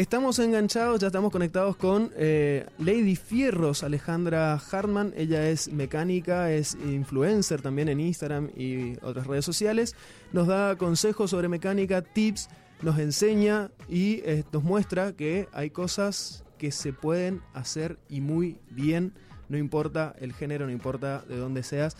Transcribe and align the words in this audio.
Estamos 0.00 0.38
enganchados, 0.38 0.98
ya 0.98 1.08
estamos 1.08 1.30
conectados 1.30 1.76
con 1.76 2.10
eh, 2.16 2.64
Lady 2.78 3.16
Fierros, 3.16 3.84
Alejandra 3.84 4.54
Hartman. 4.54 5.12
Ella 5.14 5.46
es 5.46 5.70
mecánica, 5.70 6.50
es 6.50 6.74
influencer 6.74 7.60
también 7.60 7.90
en 7.90 8.00
Instagram 8.00 8.48
y 8.56 8.96
otras 9.04 9.26
redes 9.26 9.44
sociales. 9.44 9.94
Nos 10.32 10.46
da 10.46 10.76
consejos 10.76 11.32
sobre 11.32 11.48
mecánica, 11.48 12.00
tips, 12.00 12.48
nos 12.80 12.98
enseña 12.98 13.72
y 13.90 14.22
eh, 14.24 14.42
nos 14.52 14.62
muestra 14.62 15.12
que 15.12 15.48
hay 15.52 15.68
cosas 15.68 16.46
que 16.56 16.72
se 16.72 16.94
pueden 16.94 17.42
hacer 17.52 17.98
y 18.08 18.22
muy 18.22 18.56
bien. 18.70 19.12
No 19.50 19.58
importa 19.58 20.14
el 20.18 20.32
género, 20.32 20.64
no 20.64 20.72
importa 20.72 21.24
de 21.28 21.36
dónde 21.36 21.62
seas. 21.62 21.98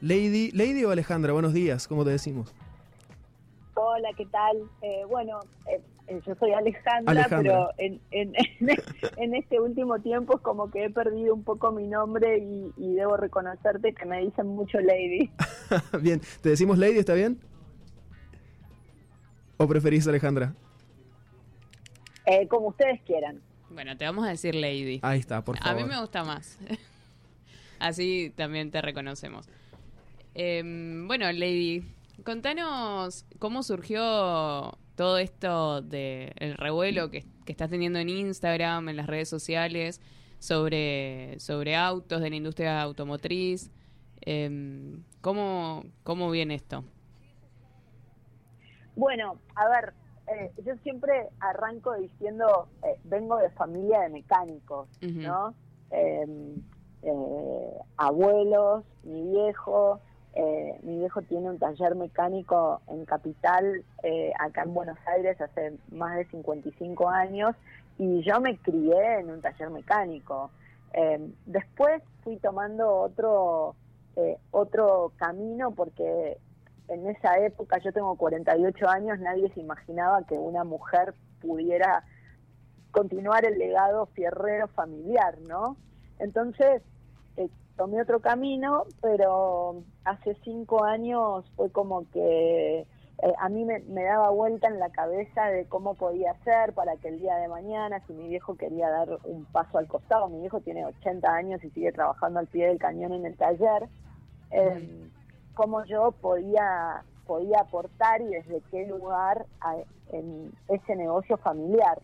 Lady, 0.00 0.50
Lady 0.50 0.84
o 0.84 0.90
Alejandra, 0.90 1.32
buenos 1.32 1.52
días, 1.52 1.86
¿cómo 1.86 2.04
te 2.04 2.10
decimos? 2.10 2.52
Hola, 3.74 4.08
¿qué 4.16 4.26
tal? 4.26 4.68
Eh, 4.82 5.04
bueno, 5.08 5.38
yo 6.26 6.34
soy 6.34 6.52
Alejandra, 6.52 7.26
pero 7.28 7.70
en, 7.78 8.00
en, 8.10 9.34
este 9.34 9.60
último 9.60 10.00
tiempo 10.00 10.36
es 10.36 10.42
como 10.42 10.70
que 10.70 10.84
he 10.84 10.90
perdido 10.90 11.34
un 11.34 11.44
poco 11.44 11.72
mi 11.72 11.86
nombre 11.86 12.38
y, 12.38 12.72
debo 12.94 13.16
reconocerte 13.16 13.94
que 13.94 14.04
me 14.04 14.20
dicen 14.20 14.48
mucho 14.48 14.78
Lady. 14.80 15.30
bien, 16.02 16.20
¿te 16.42 16.50
decimos 16.50 16.78
Lady, 16.78 16.98
está 16.98 17.14
bien? 17.14 17.40
¿O 19.56 19.66
preferís 19.66 20.06
Alejandra? 20.06 20.54
como 22.48 22.68
ustedes 22.68 23.00
quieran. 23.02 23.40
Bueno, 23.70 23.96
te 23.96 24.04
vamos 24.04 24.24
a 24.24 24.30
decir 24.30 24.54
Lady. 24.54 25.00
Ahí 25.02 25.18
está, 25.18 25.42
por 25.42 25.58
favor. 25.58 25.72
A 25.72 25.82
mí 25.82 25.88
me 25.88 26.00
gusta 26.00 26.22
más. 26.22 26.58
Así 27.80 28.32
también 28.36 28.70
te 28.70 28.80
reconocemos. 28.80 29.48
Em, 30.34 31.08
bueno, 31.08 31.30
Lady, 31.32 31.84
contanos 32.24 33.26
cómo 33.38 33.62
surgió 33.64 34.78
todo 34.94 35.18
esto 35.18 35.82
de 35.82 36.32
el 36.36 36.54
revuelo 36.54 37.10
que, 37.10 37.24
estás 37.46 37.68
teniendo 37.68 37.98
en 37.98 38.08
Instagram, 38.08 38.88
en 38.90 38.96
las 38.96 39.08
redes 39.08 39.28
sociales, 39.28 40.00
sobre, 40.38 41.34
sobre 41.40 41.74
autos 41.74 42.20
de 42.20 42.30
la 42.30 42.36
industria 42.36 42.80
automotriz. 42.80 43.72
Eh, 44.20 44.96
¿cómo, 45.20 45.84
¿Cómo 46.04 46.30
viene 46.30 46.54
esto? 46.54 46.84
Bueno, 48.94 49.38
a 49.56 49.68
ver, 49.68 49.94
eh, 50.26 50.52
yo 50.64 50.76
siempre 50.82 51.28
arranco 51.40 51.94
diciendo, 51.94 52.68
eh, 52.84 52.96
vengo 53.04 53.36
de 53.38 53.50
familia 53.50 54.00
de 54.00 54.10
mecánicos, 54.10 54.88
¿no? 55.00 55.54
Em, 55.90 56.56
eh, 57.02 57.74
abuelos, 57.96 58.84
mi 59.02 59.22
viejo, 59.22 60.00
eh, 60.34 60.78
mi 60.82 60.98
viejo 60.98 61.22
tiene 61.22 61.50
un 61.50 61.58
taller 61.58 61.94
mecánico 61.96 62.80
en 62.88 63.04
Capital, 63.04 63.84
eh, 64.02 64.32
acá 64.38 64.62
en 64.62 64.74
Buenos 64.74 64.98
Aires, 65.06 65.40
hace 65.40 65.76
más 65.90 66.16
de 66.16 66.24
55 66.26 67.08
años, 67.08 67.56
y 67.98 68.22
yo 68.22 68.40
me 68.40 68.56
crié 68.58 69.20
en 69.20 69.30
un 69.30 69.40
taller 69.40 69.70
mecánico. 69.70 70.50
Eh, 70.92 71.20
después 71.46 72.02
fui 72.22 72.36
tomando 72.36 72.88
otro, 72.92 73.74
otro 74.50 75.12
camino 75.16 75.70
porque 75.70 76.36
en 76.88 77.06
esa 77.06 77.38
época, 77.38 77.78
yo 77.78 77.92
tengo 77.92 78.16
48 78.16 78.88
años, 78.88 79.18
nadie 79.20 79.50
se 79.54 79.60
imaginaba 79.60 80.24
que 80.26 80.34
una 80.34 80.64
mujer 80.64 81.14
pudiera 81.40 82.04
continuar 82.90 83.44
el 83.44 83.58
legado 83.58 84.06
fierrero 84.06 84.68
familiar, 84.68 85.38
¿no? 85.40 85.76
Entonces, 86.18 86.82
tomé 87.76 88.00
otro 88.00 88.20
camino, 88.20 88.84
pero 89.00 89.82
hace 90.04 90.36
cinco 90.44 90.84
años 90.84 91.44
fue 91.56 91.70
como 91.70 92.08
que 92.10 92.86
eh, 93.22 93.34
a 93.38 93.48
mí 93.48 93.64
me, 93.64 93.80
daba 94.02 94.30
vuelta 94.30 94.68
en 94.68 94.78
la 94.78 94.90
cabeza 94.90 95.46
de 95.46 95.66
cómo 95.66 95.94
podía 95.94 96.34
ser 96.42 96.72
para 96.72 96.96
que 96.96 97.08
el 97.08 97.18
día 97.18 97.36
de 97.36 97.48
mañana, 97.48 98.02
si 98.06 98.14
mi 98.14 98.28
viejo 98.28 98.56
quería 98.56 98.88
dar 98.88 99.18
un 99.24 99.44
paso 99.46 99.78
al 99.78 99.88
costado, 99.88 100.28
mi 100.28 100.40
viejo 100.40 100.60
tiene 100.60 100.86
80 100.86 101.28
años 101.28 101.62
y 101.62 101.70
sigue 101.70 101.92
trabajando 101.92 102.38
al 102.38 102.46
pie 102.46 102.68
del 102.68 102.78
cañón 102.78 103.12
en 103.12 103.26
el 103.26 103.36
taller, 103.36 103.88
eh, 104.50 105.10
cómo 105.54 105.84
yo 105.84 106.12
podía 106.12 107.04
podía 107.26 107.60
aportar 107.60 108.20
y 108.22 108.26
desde 108.26 108.60
qué 108.72 108.88
lugar 108.88 109.46
en 110.10 110.50
ese 110.66 110.96
negocio 110.96 111.36
familiar. 111.36 112.00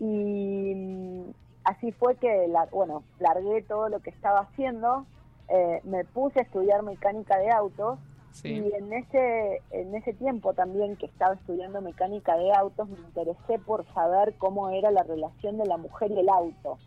Y 0.00 1.32
así 1.64 1.92
fue 1.92 2.16
que, 2.16 2.48
la, 2.48 2.66
bueno, 2.66 3.04
largué 3.18 3.62
todo 3.62 3.88
lo 3.88 4.00
que 4.00 4.10
estaba 4.10 4.40
haciendo, 4.40 5.06
eh, 5.48 5.80
me 5.84 6.04
puse 6.04 6.40
a 6.40 6.42
estudiar 6.42 6.82
mecánica 6.82 7.38
de 7.38 7.50
autos 7.50 7.98
y 8.44 8.72
en 8.72 8.92
ese, 8.92 9.60
en 9.70 9.94
ese 9.94 10.14
tiempo 10.14 10.54
también 10.54 10.96
que 10.96 11.06
estaba 11.06 11.34
estudiando 11.34 11.82
mecánica 11.82 12.36
de 12.38 12.50
autos 12.52 12.88
me 12.88 12.98
interesé 12.98 13.58
por 13.58 13.84
saber 13.92 14.34
cómo 14.38 14.70
era 14.70 14.90
la 14.90 15.02
relación 15.02 15.58
de 15.58 15.66
la 15.66 15.76
mujer 15.76 16.10
y 16.12 16.20
el 16.20 16.28
auto, 16.30 16.78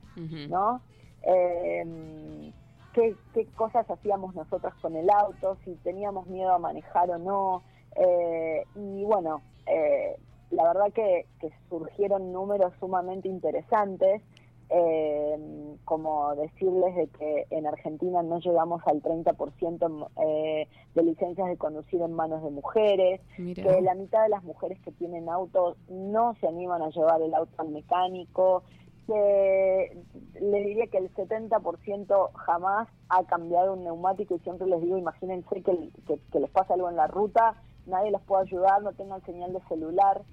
¿no? 0.50 0.81
Em, 1.22 2.52
qué, 2.94 3.16
qué 3.34 3.46
cosas 3.56 3.90
hacíamos 3.90 4.34
nosotros 4.34 4.74
con 4.81 4.96
el 4.96 5.09
auto, 5.09 5.58
si 5.64 5.75
teníamos 5.84 6.25
miedo 6.28 6.52
a 6.52 6.59
manejar 6.59 7.12
o 7.12 7.19
no. 7.19 7.64
Eh, 7.96 8.64
y 8.75 9.03
bueno, 9.03 9.41
eh, 9.68 10.18
la 10.50 10.64
verdad 10.64 10.91
que, 10.94 11.28
que 11.40 11.52
surgieron 11.69 12.31
números 12.31 12.74
sumamente 12.80 13.28
interesantes 13.28 14.22
eh, 14.70 15.38
como 15.86 16.36
decirles 16.36 16.96
de 16.96 17.08
que 17.08 17.46
en 17.52 17.68
Argentina 17.68 18.24
no 18.24 18.40
llegamos 18.40 18.81
al 18.88 19.02
30% 19.02 20.09
eh, 20.26 20.68
de 20.96 21.03
licencias 21.03 21.48
de 21.48 21.58
conducir 21.58 22.02
en 22.02 22.14
manos 22.14 22.44
de 22.44 22.50
mujeres, 22.50 23.22
que 23.36 23.81
la 23.81 23.94
mitad 23.94 24.24
de 24.24 24.30
las 24.30 24.44
mujeres 24.44 24.80
que 24.81 24.92
tienen 24.92 25.30
autos 25.30 25.78
no 25.90 26.36
se 26.40 26.48
animan 26.48 26.81
a 26.81 26.90
llevar 26.90 27.22
el 27.22 27.34
auto 27.34 27.53
al 27.58 27.70
mecánico, 27.70 28.64
que 29.06 29.98
les 30.42 30.66
diría 30.66 30.88
que 30.88 30.97
el 30.97 31.14
70% 31.14 32.32
jamás 32.34 32.88
ha 33.09 33.24
cambiado 33.26 33.74
un 33.74 33.84
neumático 33.84 34.36
y 34.36 34.40
siempre 34.40 34.68
les 34.68 34.82
digo, 34.82 34.97
imagínense 34.97 35.62
que, 35.62 35.92
que 36.32 36.40
les 36.40 36.50
pasa 36.50 36.74
algo 36.74 36.90
en 36.90 36.96
la 36.96 37.08
ruta, 37.08 37.62
nadie 37.86 38.12
les 38.12 38.22
puede 38.22 38.44
ayudar, 38.44 38.82
no 38.82 38.94
tengan 38.94 39.24
señal 39.26 39.53
de 39.53 39.62
celular. 39.68 40.24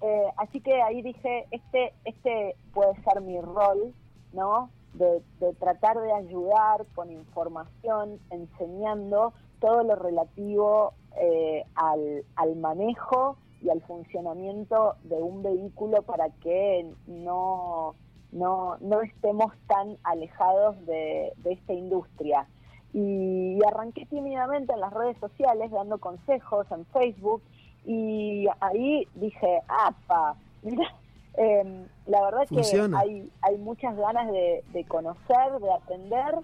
Eh, 0.00 0.26
así 0.36 0.60
que 0.60 0.80
ahí 0.82 1.02
dije, 1.02 1.46
este, 1.50 1.92
este 2.04 2.56
puede 2.72 2.94
ser 3.02 3.20
mi 3.20 3.40
rol, 3.40 3.94
¿no? 4.32 4.70
De, 4.94 5.22
tratar 5.58 6.00
de 6.00 6.12
ayudar 6.12 6.86
con 6.94 7.10
información, 7.10 8.18
enseñando 8.30 9.32
todo 9.60 9.82
lo 9.82 9.96
relativo 9.96 10.92
eh, 11.20 11.64
al, 11.74 12.24
al 12.36 12.56
manejo 12.56 13.36
y 13.60 13.70
al 13.70 13.80
funcionamiento 13.82 14.94
de 15.04 15.16
un 15.16 15.42
vehículo 15.42 16.02
para 16.02 16.30
que 16.42 16.90
no, 17.06 17.94
no, 18.32 18.76
no 18.80 19.00
estemos 19.02 19.52
tan 19.66 19.96
alejados 20.04 20.84
de, 20.86 21.32
de 21.38 21.52
esta 21.52 21.72
industria. 21.72 22.46
Y 22.92 23.58
arranqué 23.66 24.06
tímidamente 24.06 24.72
en 24.72 24.80
las 24.80 24.92
redes 24.92 25.18
sociales 25.18 25.70
dando 25.70 25.98
consejos 25.98 26.66
en 26.70 26.86
Facebook 26.86 27.42
y 27.88 28.46
ahí 28.60 29.08
dije, 29.14 29.62
¡apa! 29.66 30.36
Mira, 30.62 30.94
em, 31.38 31.86
la 32.06 32.22
verdad 32.22 32.46
que 32.46 32.60
hay, 32.96 33.32
hay 33.40 33.56
muchas 33.56 33.96
ganas 33.96 34.30
de, 34.30 34.84
conocer, 34.88 35.58
de 35.60 35.72
aprender 35.72 36.34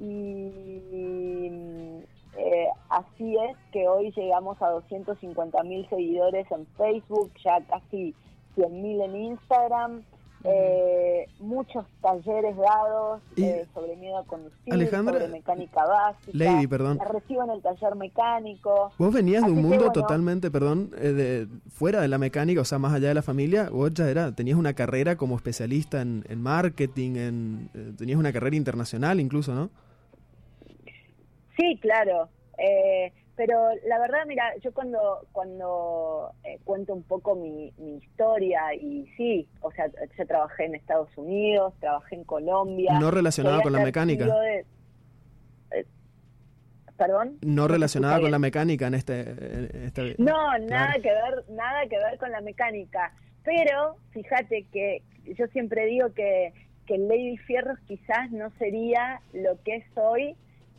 y 0.00 2.02
eh, 2.36 2.68
así 2.88 3.36
es 3.36 3.56
que 3.72 3.86
hoy 3.86 4.12
llegamos 4.16 4.60
a 4.60 4.70
250 4.70 5.62
mil 5.62 5.88
seguidores 5.88 6.50
en 6.50 6.66
Facebook, 6.76 7.30
ya 7.44 7.60
casi 7.62 8.14
100 8.56 8.82
mil 8.82 9.00
en 9.00 9.16
Instagram 9.16 10.02
eh, 10.44 11.26
muchos 11.40 11.84
talleres 12.00 12.56
dados 12.56 13.20
eh, 13.36 13.66
sobre 13.74 13.96
miedo 13.96 14.18
a 14.18 14.24
conducir, 14.24 14.88
sobre 14.88 15.28
mecánica 15.28 15.84
básica. 15.84 16.30
Lady, 16.32 16.66
perdón. 16.66 16.98
recibo 17.12 17.42
en 17.44 17.50
el 17.50 17.62
taller 17.62 17.96
mecánico. 17.96 18.92
Vos 18.98 19.12
venías 19.12 19.44
de 19.44 19.50
un 19.50 19.62
mundo 19.62 19.90
totalmente, 19.90 20.50
perdón, 20.50 20.92
eh, 20.96 21.12
de, 21.12 21.48
fuera 21.70 22.00
de 22.00 22.08
la 22.08 22.18
mecánica, 22.18 22.60
o 22.60 22.64
sea, 22.64 22.78
más 22.78 22.92
allá 22.92 23.08
de 23.08 23.14
la 23.14 23.22
familia. 23.22 23.68
Vos 23.70 23.92
ya 23.94 24.08
era, 24.08 24.32
tenías 24.32 24.56
una 24.56 24.74
carrera 24.74 25.16
como 25.16 25.36
especialista 25.36 26.00
en, 26.02 26.24
en 26.28 26.40
marketing, 26.40 27.16
en, 27.16 27.70
eh, 27.74 27.92
tenías 27.98 28.18
una 28.18 28.32
carrera 28.32 28.56
internacional 28.56 29.18
incluso, 29.18 29.54
¿no? 29.54 29.70
Sí, 31.56 31.78
claro. 31.82 32.28
Pero 33.38 33.70
la 33.86 34.00
verdad, 34.00 34.26
mira, 34.26 34.52
yo 34.64 34.74
cuando 34.74 35.24
cuando 35.30 36.32
eh, 36.42 36.58
cuento 36.64 36.92
un 36.92 37.04
poco 37.04 37.36
mi, 37.36 37.72
mi 37.78 37.98
historia, 37.98 38.74
y 38.74 39.06
sí, 39.16 39.48
o 39.60 39.70
sea, 39.70 39.86
yo 40.18 40.26
trabajé 40.26 40.64
en 40.64 40.74
Estados 40.74 41.08
Unidos, 41.16 41.72
trabajé 41.78 42.16
en 42.16 42.24
Colombia. 42.24 42.98
¿No 42.98 43.12
relacionada 43.12 43.62
con 43.62 43.72
la 43.72 43.84
mecánica? 43.84 44.26
Eh, 44.44 44.66
¿Perdón? 46.96 47.38
¿No 47.42 47.68
relacionada 47.68 48.20
con 48.20 48.32
la 48.32 48.40
mecánica 48.40 48.88
en 48.88 48.94
este, 48.94 49.86
este 49.86 50.16
No, 50.18 50.58
nada 50.58 50.94
que 50.94 51.08
ver, 51.08 51.44
nada 51.50 51.86
que 51.88 51.96
ver 51.96 52.18
con 52.18 52.32
la 52.32 52.40
mecánica. 52.40 53.14
Pero 53.44 53.98
fíjate 54.10 54.66
que 54.72 55.02
yo 55.38 55.46
siempre 55.52 55.86
digo 55.86 56.12
que, 56.12 56.52
que 56.86 56.98
Lady 56.98 57.36
Fierros 57.36 57.78
quizás 57.86 58.32
no 58.32 58.50
sería 58.58 59.20
lo 59.32 59.62
que 59.62 59.76
es 59.76 59.84
hoy 59.94 60.34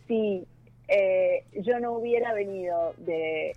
si 0.09 0.45
eh, 0.89 1.44
yo 1.62 1.80
no 1.80 1.94
hubiera 1.94 2.33
venido 2.33 2.94
de, 2.97 3.56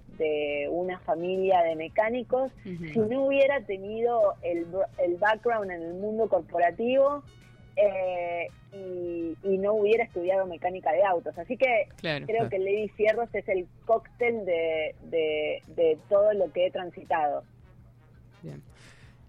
una 0.70 0.98
familia 1.00 1.62
de 1.62 1.74
mecánicos 1.74 2.52
si 2.62 2.98
no 2.98 3.26
hubiera 3.26 3.60
tenido 3.62 4.34
el, 4.42 4.66
el 4.98 5.16
background 5.16 5.70
en 5.70 5.82
el 5.82 5.94
mundo 5.94 6.28
corporativo 6.28 7.24
eh, 7.76 8.48
y, 8.72 9.58
no 9.58 9.74
hubiera 9.74 10.04
estudiado 10.04 10.46
mecánica 10.46 10.92
de 10.92 11.04
autos. 11.04 11.38
Así 11.38 11.56
que 11.56 11.88
creo 12.00 12.48
que 12.48 12.58
Lady 12.58 12.88
Fierros 12.88 13.28
es 13.32 13.48
el 13.48 13.66
cóctel 13.84 14.44
de, 14.44 14.94
de, 15.10 15.98
todo 16.08 16.32
lo 16.32 16.50
que 16.52 16.66
he 16.66 16.70
transitado. 16.70 17.44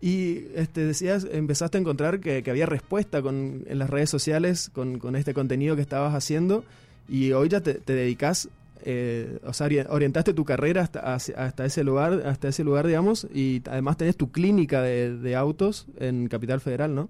Y 0.02 0.48
este, 0.56 0.86
decías, 0.86 1.28
empezaste 1.32 1.78
a 1.78 1.82
encontrar 1.82 2.20
que, 2.20 2.44
había 2.50 2.66
respuesta 2.66 3.22
con, 3.22 3.64
en 3.68 3.80
las 3.80 3.90
redes 3.90 4.10
sociales 4.10 4.70
con, 4.70 4.98
con, 4.98 5.16
este 5.16 5.34
contenido 5.34 5.76
que 5.76 5.82
estabas 5.82 6.14
haciendo 6.16 6.64
y 7.08 7.32
hoy 7.32 7.50
ya 7.50 7.62
te, 7.62 7.76
te 7.76 7.94
dedicas, 7.94 8.50
eh, 8.86 9.40
o 9.46 9.54
sea, 9.54 9.68
orientaste 9.90 10.34
tu 10.34 10.46
carrera 10.46 10.82
hasta, 10.82 11.14
hasta 11.14 11.66
ese 11.66 11.84
lugar, 11.84 12.24
hasta 12.26 12.48
ese 12.48 12.64
lugar, 12.64 12.88
digamos, 12.88 13.28
y 13.34 13.62
además 13.70 13.98
tenés 13.98 14.18
tu 14.18 14.32
clínica 14.32 14.82
de, 14.82 15.18
de 15.18 15.36
autos 15.36 15.88
en 16.00 16.28
Capital 16.28 16.60
Federal, 16.60 16.94
¿no? 16.96 17.10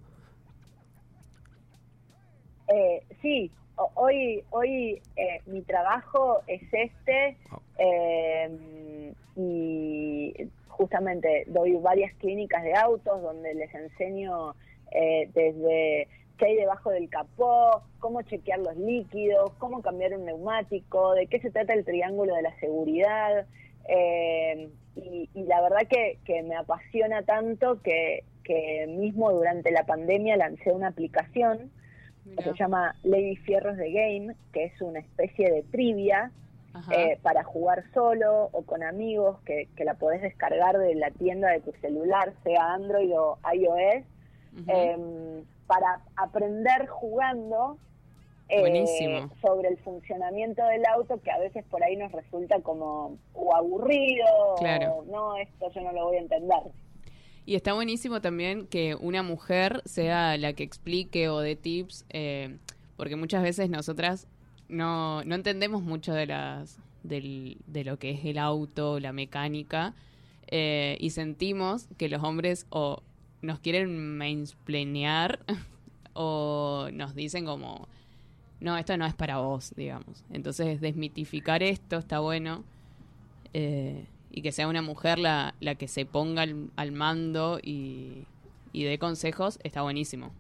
Eh, 2.74 3.04
sí, 3.22 3.52
hoy, 3.96 4.44
hoy 4.50 5.02
eh, 5.16 5.42
mi 5.46 5.62
trabajo 5.62 6.42
es 6.48 6.62
este 6.72 7.38
eh, 7.78 9.14
y 9.36 10.34
justamente 10.70 11.44
doy 11.48 11.74
varias 11.74 12.14
clínicas 12.16 12.64
de 12.64 12.74
autos 12.74 13.22
donde 13.22 13.54
les 13.54 13.74
enseño 13.74 14.56
desde 15.34 16.08
qué 16.38 16.46
hay 16.48 16.56
debajo 16.56 16.90
del 16.90 17.10
capó, 17.10 17.84
cómo 18.00 18.22
chequear 18.24 18.60
los 18.60 18.76
líquidos, 18.78 19.54
cómo 19.60 19.82
cambiar 19.82 20.14
un 20.14 20.26
neumático, 20.26 21.14
de 21.14 21.28
qué 21.28 21.40
se 21.40 21.52
trata 21.52 21.74
el 21.74 21.86
triángulo 21.86 22.36
de 22.36 22.42
la 22.42 22.60
seguridad. 22.60 23.46
y, 24.96 25.30
la 25.34 25.62
verdad 25.62 25.88
que, 25.90 26.20
que 26.26 26.44
me 26.44 26.56
apasiona 26.56 27.24
tanto 27.24 27.82
que, 27.82 28.24
que 28.44 28.86
mismo 28.88 29.32
durante 29.32 29.72
la 29.72 29.86
pandemia 29.86 30.38
lancé 30.38 30.72
una 30.72 30.90
aplicación 30.90 31.72
que 32.38 32.44
se 32.44 32.54
llama 32.54 32.96
Lady 33.04 33.36
Fierros 33.36 33.78
de 33.78 33.92
Game, 33.92 34.36
que 34.54 34.66
es 34.66 34.82
una 34.82 35.00
especie 35.00 35.52
de 35.52 35.64
trivia 35.64 36.32
eh, 36.92 37.20
para 37.22 37.44
jugar 37.44 37.84
solo 37.94 38.50
o 38.52 38.64
con 38.64 38.84
amigos, 38.84 39.40
que, 39.46 39.68
la 39.84 39.96
podés 39.96 40.22
descargar 40.22 40.78
de 40.78 40.96
la 40.96 41.12
tienda 41.12 41.50
de 41.52 41.60
tu 41.60 41.72
celular, 41.82 42.34
sea 42.44 42.74
Android 42.74 43.12
o 43.18 43.38
iOS, 43.54 44.06
em, 44.68 45.44
para 45.68 46.02
aprender 46.16 46.88
jugando 46.88 47.78
eh, 48.50 49.28
sobre 49.42 49.70
el 49.70 49.78
funcionamiento 49.78 50.64
del 50.66 50.86
auto 50.86 51.20
que 51.22 51.32
a 51.32 51.40
veces 51.40 51.64
por 51.66 51.84
ahí 51.84 51.96
nos 51.96 52.12
resulta 52.12 52.60
como 52.62 53.18
o 53.34 53.56
aburrido 53.56 54.26
o 54.60 55.06
no, 55.06 55.38
esto 55.38 55.72
yo 55.74 55.82
no 55.82 55.92
lo 55.92 56.06
voy 56.06 56.18
a 56.18 56.20
entender. 56.20 56.60
Y 57.46 57.56
está 57.56 57.74
buenísimo 57.74 58.22
también 58.22 58.68
que 58.68 58.96
una 58.96 59.24
mujer 59.24 59.82
sea 59.86 60.38
la 60.38 60.54
que 60.54 60.64
explique 60.64 61.28
o 61.30 61.40
dé 61.40 61.56
tips, 61.56 62.06
eh, 62.10 62.58
porque 62.96 63.16
muchas 63.16 63.44
veces 63.44 63.70
nosotras 63.70 64.28
no, 64.70 65.24
no 65.26 65.36
entendemos 65.36 65.82
mucho 65.82 66.14
de, 66.14 66.28
las, 66.28 66.80
del, 67.04 67.58
de 67.68 67.84
lo 67.84 67.98
que 67.98 68.12
es 68.12 68.24
el 68.24 68.38
auto, 68.38 69.00
la 69.00 69.12
mecánica, 69.12 69.94
eh, 70.48 70.98
y 71.00 71.10
sentimos 71.10 71.88
que 71.98 72.08
los 72.08 72.24
hombres 72.24 72.66
o 72.70 73.02
nos 73.44 73.60
quieren 73.60 74.18
mainsplanear 74.18 75.40
o 76.14 76.88
nos 76.92 77.14
dicen 77.14 77.46
como, 77.46 77.88
no, 78.60 78.78
esto 78.78 78.98
no 78.98 79.06
es 79.06 79.14
para 79.14 79.38
vos, 79.38 79.74
digamos. 79.76 80.24
Entonces, 80.32 80.82
desmitificar 80.82 81.62
esto 81.62 81.98
está 81.98 82.20
bueno. 82.20 82.64
Eh, 83.54 84.08
y 84.32 84.42
que 84.42 84.52
sea 84.52 84.68
una 84.68 84.82
mujer 84.82 85.20
la, 85.20 85.54
la 85.60 85.76
que 85.76 85.88
se 85.88 86.08
ponga 86.08 86.44
al, 86.76 86.92
mando 86.92 87.60
y, 87.62 88.26
y 88.72 88.84
dé 88.84 88.98
consejos, 88.98 89.60
está 89.64 89.84
buenísimo. 89.84 90.32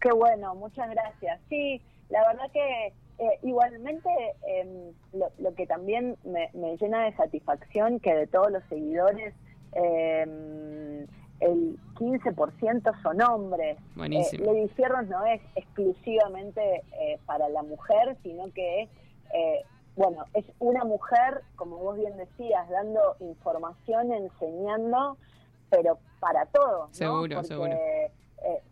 Qué 0.00 0.12
bueno, 0.12 0.56
muchas 0.56 0.90
gracias. 0.90 1.40
Sí, 1.48 1.80
la 2.08 2.26
verdad 2.26 2.50
que 2.52 2.92
eh, 3.18 3.38
igualmente 3.42 4.10
em, 4.46 4.92
lo, 5.12 5.54
que 5.54 5.66
también 5.66 6.18
me, 6.24 6.76
llena 6.76 7.04
de 7.04 7.16
satisfacción 7.16 7.98
que 7.98 8.14
de 8.14 8.26
todos 8.26 8.50
los 8.50 8.62
seguidores 8.64 9.32
eh, 9.72 10.26
el 11.40 11.78
15% 11.94 13.02
son 13.02 13.22
hombres. 13.22 13.78
Buenísimo. 13.94 14.44
Eh, 14.44 14.46
Lady 14.46 14.68
Fierros 14.68 15.06
no 15.08 15.24
es 15.26 15.40
exclusivamente 15.54 16.82
eh, 17.00 17.18
para 17.26 17.48
la 17.48 17.62
mujer, 17.62 18.16
sino 18.22 18.52
que 18.52 18.82
es 18.82 18.90
bueno, 19.96 20.26
es 20.34 20.44
una 20.58 20.84
mujer, 20.84 21.42
como 21.56 21.78
vos 21.78 21.96
bien 21.96 22.16
decías, 22.18 22.68
dando 22.68 23.16
información, 23.20 24.12
enseñando, 24.12 25.16
pero 25.70 25.98
para 26.20 26.44
todo. 26.46 26.88
¿no? 26.88 26.94
Seguro, 26.94 27.42
seguro. 27.42 27.72
Eh, 27.72 28.12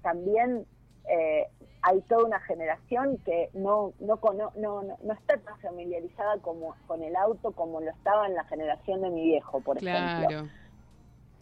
también 0.03 0.67
eh, 1.09 1.49
hay 1.81 2.01
toda 2.03 2.25
una 2.25 2.41
generación 2.41 3.19
que 3.25 3.49
no 3.55 3.95
no, 4.01 4.19
no, 4.57 4.83
no, 4.83 5.13
está 5.15 5.39
tan 5.39 5.59
familiarizada 5.61 6.39
como 6.43 6.77
con 6.87 7.03
el 7.03 7.17
auto 7.17 7.53
como 7.53 7.81
lo 7.81 7.91
estaba 7.91 8.27
en 8.27 8.35
la 8.35 8.45
generación 8.45 9.01
de 9.01 9.11
mi 9.11 9.25
viejo, 9.25 9.61
por 9.61 9.79
ejemplo. 9.79 10.47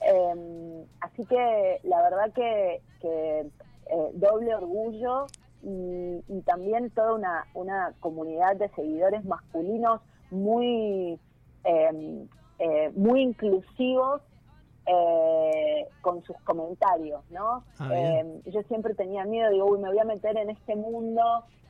Eh, 0.05 0.87
así 1.01 1.25
que 1.27 1.81
la 1.85 2.03
verdad 2.03 2.33
que, 2.33 2.81
que 3.01 3.41
eh, 3.41 4.11
doble 4.15 4.55
orgullo 4.55 5.27
y, 5.63 6.41
también 6.45 6.91
toda 6.91 7.15
una, 7.15 7.47
una 7.55 7.95
comunidad 8.01 8.57
de 8.57 8.69
seguidores 8.71 9.25
masculinos 9.25 10.01
muy, 10.31 11.19
em, 11.65 12.29
eh, 12.59 12.91
muy 12.97 13.23
inclusivos 13.23 14.23
eh, 14.87 15.87
con 16.01 16.23
sus 16.25 16.37
comentarios, 16.41 17.23
¿no? 17.31 17.65
Ah, 17.79 17.91
em, 17.93 18.43
yo 18.47 18.63
siempre 18.63 18.95
tenía 18.95 19.25
miedo, 19.25 19.51
digo, 19.51 19.67
uy, 19.67 19.79
me 19.79 19.89
voy 19.89 20.01
a 20.01 20.05
meter 20.05 20.37
en 20.37 20.51
este 20.51 20.75
mundo. 20.75 21.23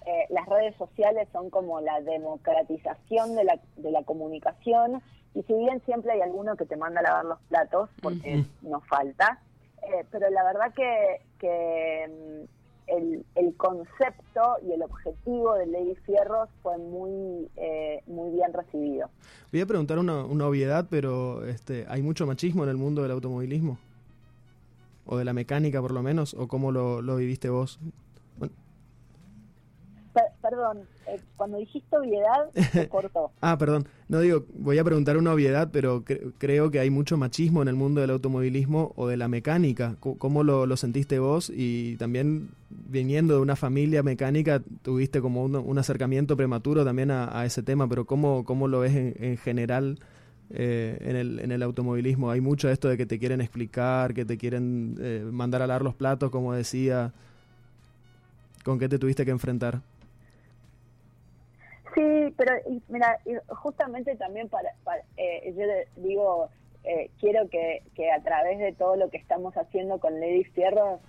Eh, 0.07 0.27
las 0.31 0.47
redes 0.47 0.75
sociales 0.77 1.29
son 1.33 1.51
como 1.51 1.81
la 1.81 2.01
democratización 2.01 3.35
de 3.37 3.45
la, 3.45 3.61
de 3.77 3.91
la 3.91 4.03
comunicación 4.03 5.03
y 5.35 5.43
si 5.43 5.55
bien 5.55 5.81
siempre 5.85 6.13
hay 6.13 6.21
alguno 6.21 6.57
que 6.57 6.67
te 6.67 6.77
manda 6.77 7.01
a 7.01 7.03
lavar 7.03 7.25
los 7.25 7.39
platos, 7.49 7.89
porque 8.01 8.45
nos 8.63 8.87
falta, 8.87 9.41
pero 10.11 10.31
la 10.31 10.45
verdad 10.45 10.73
que, 10.75 11.21
que 11.39 12.05
em, 12.05 12.47
el, 12.87 13.25
el, 13.35 13.55
concepto 13.57 14.57
y 14.67 14.73
el 14.73 14.83
objetivo 14.83 15.55
de 15.55 15.67
Lady 15.67 15.95
Fierros 16.05 16.49
fue 16.63 16.77
muy, 16.79 17.49
eh, 17.57 18.03
muy 18.07 18.33
bien 18.33 18.53
recibido. 18.53 19.09
Voy 19.51 19.61
a 19.61 19.67
preguntar 19.67 19.99
una, 19.99 20.25
una 20.25 20.47
obviedad, 20.47 20.87
pero 20.91 21.45
este, 21.47 21.87
¿hay 21.89 22.03
mucho 22.03 22.27
machismo 22.27 22.65
en 22.65 22.71
el 22.71 22.77
mundo 22.77 23.03
del 23.03 23.13
automovilismo? 23.13 23.79
¿O 25.07 25.17
de 25.17 25.25
la 25.25 25.33
mecánica 25.33 25.81
por 25.81 25.93
lo 25.93 26.03
menos? 26.03 26.35
¿O 26.35 26.49
cómo 26.49 26.71
lo, 26.71 27.03
lo 27.03 27.17
viviste 27.17 27.49
vos? 27.49 27.81
Perdón, 30.53 30.81
eh, 31.09 31.19
cuando 31.37 31.57
dijiste 31.57 31.97
obviedad, 31.97 32.51
se 32.73 32.87
cortó. 32.91 33.31
ah, 33.41 33.57
perdón. 33.57 33.87
No 34.09 34.21
digo, 34.21 34.45
voy 34.55 34.77
a 34.77 34.85
preguntar 34.85 35.17
una 35.17 35.33
obviedad, 35.33 35.71
pero 35.73 36.05
creo 36.37 36.71
que 36.71 36.79
hay 36.79 36.91
mucho 36.91 37.17
machismo 37.17 37.63
en 37.63 37.69
el 37.69 37.75
mundo 37.75 38.03
del 38.03 38.11
automovilismo 38.11 38.93
o 38.97 39.09
de 39.09 39.17
la 39.17 39.29
mecánica. 39.29 39.97
¿Cómo 40.01 40.45
lo, 40.45 40.77
sentiste 40.77 41.19
vos? 41.19 41.51
Y 41.55 41.97
también 41.97 42.51
viniendo 42.69 43.35
de 43.35 43.41
una 43.41 43.57
familia 43.57 44.03
mecánica, 44.03 44.61
tuviste 44.83 45.23
como 45.23 45.45
un, 45.45 45.79
acercamiento 45.79 46.37
prematuro 46.37 46.85
también 46.85 47.11
a, 47.11 47.47
ese 47.47 47.63
tema, 47.63 47.89
pero 47.89 48.05
¿cómo, 48.05 48.45
cómo 48.45 48.69
lo 48.69 48.81
ves 48.81 48.95
en, 48.95 49.39
general? 49.39 49.99
Eh, 50.51 50.99
en, 51.01 51.17
el, 51.17 51.39
en 51.39 51.51
el 51.51 51.63
automovilismo 51.63 52.31
hay 52.31 52.43
mucho 52.43 52.69
esto 52.69 52.91
de 52.91 52.99
que 52.99 53.07
te 53.07 53.19
quieren 53.19 53.41
explicar, 53.41 54.13
que 54.13 54.27
te 54.27 54.37
quieren 54.37 54.99
eh, 55.01 55.27
mandar 55.33 55.63
a 55.63 55.67
lavar 55.67 55.81
los 55.83 55.95
platos, 55.95 56.31
como 56.31 56.53
decía. 56.53 57.15
¿Con 58.63 58.79
qué 58.79 58.89
te 58.89 58.99
tuviste 58.99 59.25
que 59.25 59.31
enfrentar? 59.31 59.81
Sí, 61.95 62.35
pero 62.37 62.55
mira, 62.89 63.19
justamente 63.49 64.17
también 64.17 64.49
para, 64.49 64.71
eh, 65.17 65.53
yo 65.55 66.03
digo, 66.03 66.49
eh, 66.85 67.11
quiero 67.21 67.49
que, 67.49 67.83
que, 67.95 68.11
a 68.11 68.21
través 68.23 68.59
de 68.59 68.73
todo 68.73 68.97
lo 68.97 69.09
que 69.11 69.19
estamos 69.19 69.55
haciendo 69.57 70.01
con 70.01 70.19
Lady 70.19 70.45
Fierro, 70.45 71.01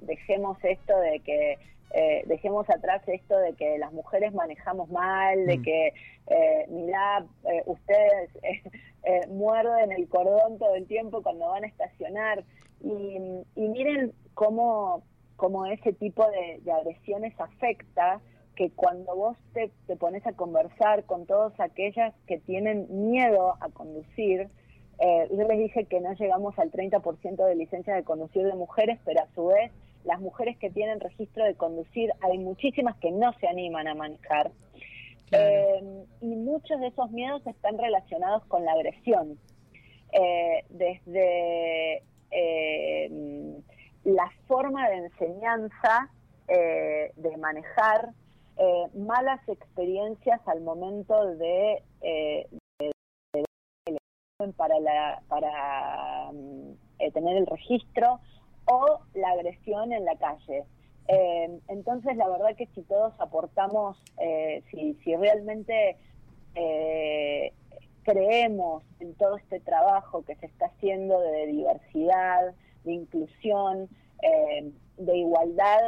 dejemos 0.00 0.56
esto 0.64 0.98
de 1.00 1.20
que 1.20 1.58
eh, 1.90 2.22
dejemos 2.26 2.68
atrás 2.70 3.02
esto 3.06 3.36
de 3.38 3.54
que 3.54 3.78
las 3.78 3.92
mujeres 3.92 4.32
manejamos 4.32 4.88
mal, 4.90 5.44
de 5.46 5.58
mm. 5.58 5.62
que, 5.62 5.92
eh, 6.28 6.66
mirá, 6.68 7.26
ustedes 7.66 8.30
muerden 9.28 9.92
el 9.92 10.08
cordón 10.08 10.58
todo 10.58 10.74
el 10.74 10.86
tiempo 10.86 11.22
cuando 11.22 11.48
van 11.48 11.64
a 11.64 11.68
estacionar. 11.68 12.44
Y, 12.80 13.44
y 13.54 13.68
miren 13.68 14.12
cómo, 14.34 15.02
cómo 15.36 15.66
ese 15.66 15.92
tipo 15.92 16.26
de, 16.30 16.60
de 16.62 16.72
agresiones 16.72 17.38
afecta 17.38 18.20
que 18.56 18.70
cuando 18.70 19.14
vos 19.14 19.36
te, 19.52 19.70
te 19.86 19.96
pones 19.96 20.26
a 20.26 20.32
conversar 20.32 21.04
con 21.04 21.26
todas 21.26 21.58
aquellas 21.60 22.14
que 22.26 22.38
tienen 22.38 22.86
miedo 23.10 23.54
a 23.60 23.68
conducir, 23.68 24.48
eh, 24.98 25.28
yo 25.30 25.46
les 25.46 25.58
dije 25.58 25.84
que 25.84 26.00
no 26.00 26.14
llegamos 26.14 26.58
al 26.58 26.72
30% 26.72 27.44
de 27.44 27.54
licencias 27.54 27.96
de 27.96 28.02
conducir 28.02 28.44
de 28.44 28.54
mujeres, 28.54 28.98
pero 29.04 29.22
a 29.22 29.28
su 29.34 29.46
vez 29.46 29.70
las 30.04 30.20
mujeres 30.20 30.56
que 30.56 30.70
tienen 30.70 31.00
registro 31.00 31.44
de 31.44 31.54
conducir, 31.54 32.10
hay 32.22 32.38
muchísimas 32.38 32.96
que 32.96 33.10
no 33.10 33.32
se 33.34 33.46
animan 33.46 33.88
a 33.88 33.94
manejar. 33.94 34.50
y 36.20 36.26
muchos 36.26 36.80
de 36.80 36.86
esos 36.86 37.10
miedos 37.10 37.44
están 37.46 37.76
relacionados 37.76 38.44
con 38.46 38.64
la 38.64 38.72
agresión. 38.72 39.38
desde 40.70 42.02
la 44.04 44.30
forma 44.46 44.88
de 44.88 44.96
enseñanza, 44.96 46.08
de 46.46 47.36
manejar 47.38 48.12
malas 48.94 49.40
experiencias 49.48 50.40
al 50.46 50.62
momento 50.62 51.36
de, 51.36 51.82
para, 54.56 54.78
la, 54.80 55.22
para 55.28 56.30
mm, 56.32 56.72
eh, 56.98 57.10
tener 57.12 57.36
el 57.36 57.46
registro 57.46 58.20
o 58.66 59.00
la 59.14 59.30
agresión 59.30 59.92
en 59.92 60.04
la 60.04 60.16
calle. 60.16 60.64
Eh, 61.08 61.60
entonces, 61.68 62.16
la 62.16 62.28
verdad 62.28 62.56
que 62.56 62.66
si 62.74 62.82
todos 62.82 63.14
aportamos, 63.18 63.96
eh, 64.18 64.62
si, 64.70 64.94
si 65.04 65.14
realmente 65.16 65.96
creemos 68.02 68.82
en 68.98 69.14
todo 69.16 69.36
este 69.36 69.60
trabajo 69.60 70.24
que 70.24 70.36
se 70.36 70.46
está 70.46 70.66
haciendo 70.66 71.20
de 71.20 71.48
diversidad, 71.48 72.54
de 72.84 72.92
inclusión, 72.92 73.90
de 74.96 75.18
igualdad, 75.18 75.82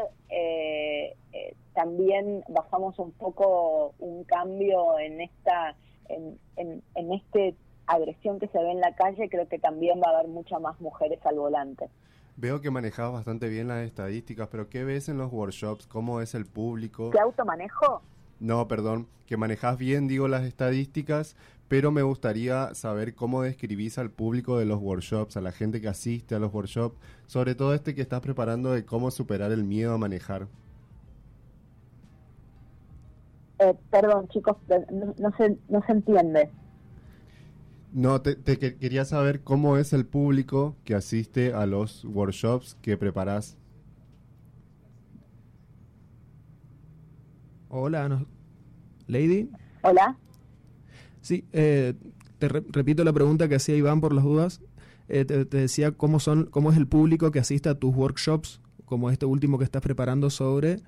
también 1.79 2.43
bajamos 2.49 2.99
un 2.99 3.13
poco 3.13 3.95
un 4.01 4.25
cambio 4.25 4.99
en 4.99 5.21
esta 5.21 5.77
en, 6.09 6.37
en, 6.57 6.83
en 6.97 7.13
este 7.13 7.55
agresión 7.87 8.41
que 8.41 8.49
se 8.49 8.59
ve 8.59 8.73
en 8.73 8.81
la 8.81 8.97
calle, 8.97 9.29
creo 9.29 9.49
que 9.49 9.61
también 9.61 10.01
va 10.01 10.11
a 10.11 10.19
haber 10.19 10.29
muchas 10.29 10.61
más 10.61 10.81
mujeres 10.81 11.25
al 11.25 11.37
volante. 11.37 11.89
Veo 12.37 12.61
que 12.61 12.73
manejabas 12.73 13.13
bastante 13.13 13.49
bien 13.49 13.69
las 13.69 13.87
estadísticas, 13.87 14.49
pero 14.51 14.69
¿qué 14.69 14.83
ves 14.83 15.09
en 15.09 15.19
los 15.19 15.33
workshops? 15.33 15.87
¿Cómo 15.87 16.21
es 16.21 16.35
el 16.35 16.47
público? 16.47 17.11
¿Qué 17.11 17.21
automanejo? 17.21 18.03
No, 18.41 18.67
perdón, 18.67 19.07
que 19.27 19.37
manejas 19.37 19.79
bien, 19.79 20.09
digo, 20.09 20.27
las 20.27 20.43
estadísticas, 20.43 21.37
pero 21.69 21.93
me 21.93 22.03
gustaría 22.03 22.75
saber 22.75 23.15
cómo 23.15 23.43
describís 23.43 23.99
al 23.99 24.11
público 24.11 24.59
de 24.59 24.65
los 24.65 24.81
workshops, 24.81 25.37
a 25.37 25.41
la 25.41 25.53
gente 25.53 25.81
que 25.81 25.87
asiste 25.87 26.35
a 26.35 26.41
los 26.41 26.53
workshops, 26.53 26.99
sobre 27.27 27.55
todo 27.55 27.73
este 27.73 27.95
que 27.95 28.03
estás 28.03 28.21
preparando 28.21 28.73
de 28.73 28.85
cómo 28.85 29.13
superar 29.13 29.53
el 29.53 29.63
miedo 29.63 29.95
a 29.95 29.99
manejar. 29.99 30.49
Eh, 33.59 33.75
perdón, 33.91 34.29
chicos, 34.29 34.57
no, 35.19 35.33
se, 35.37 35.59
no 35.69 35.83
se 35.85 35.93
entiende. 35.93 36.51
No, 37.93 38.21
te, 38.21 38.37
quería 38.59 39.05
saber 39.05 39.41
cómo 39.43 39.79
es 39.79 39.93
el 39.93 40.07
público 40.07 40.77
que 40.85 40.95
asiste 40.95 41.55
a 41.55 41.67
los 41.67 42.05
workshops 42.05 42.77
que 42.83 42.97
preparas. 42.97 43.57
Hola, 47.71 48.27
Lady. 49.07 49.51
Hola. 49.83 50.17
Sí, 51.21 51.45
eh, 51.53 51.95
te 52.39 52.49
repito 52.49 53.05
la 53.05 53.13
pregunta 53.13 53.49
que 53.49 53.57
hacía 53.57 53.77
Iván 53.77 54.01
por 54.01 54.13
las 54.13 54.25
dudas. 54.25 54.61
Eh, 55.09 55.25
te, 55.25 55.45
decía 55.45 55.93
cómo 55.93 56.21
son, 56.21 56.45
cómo 56.47 56.71
es 56.71 56.77
el 56.77 56.87
público 56.87 57.31
que 57.31 57.39
asiste 57.39 57.69
a 57.69 57.75
tus 57.75 57.95
workshops, 57.95 58.61
como 58.85 59.11
este 59.11 59.27
último 59.27 59.59
que 59.59 59.65
estás 59.65 59.83
preparando 59.83 60.29
sobre 60.31 60.81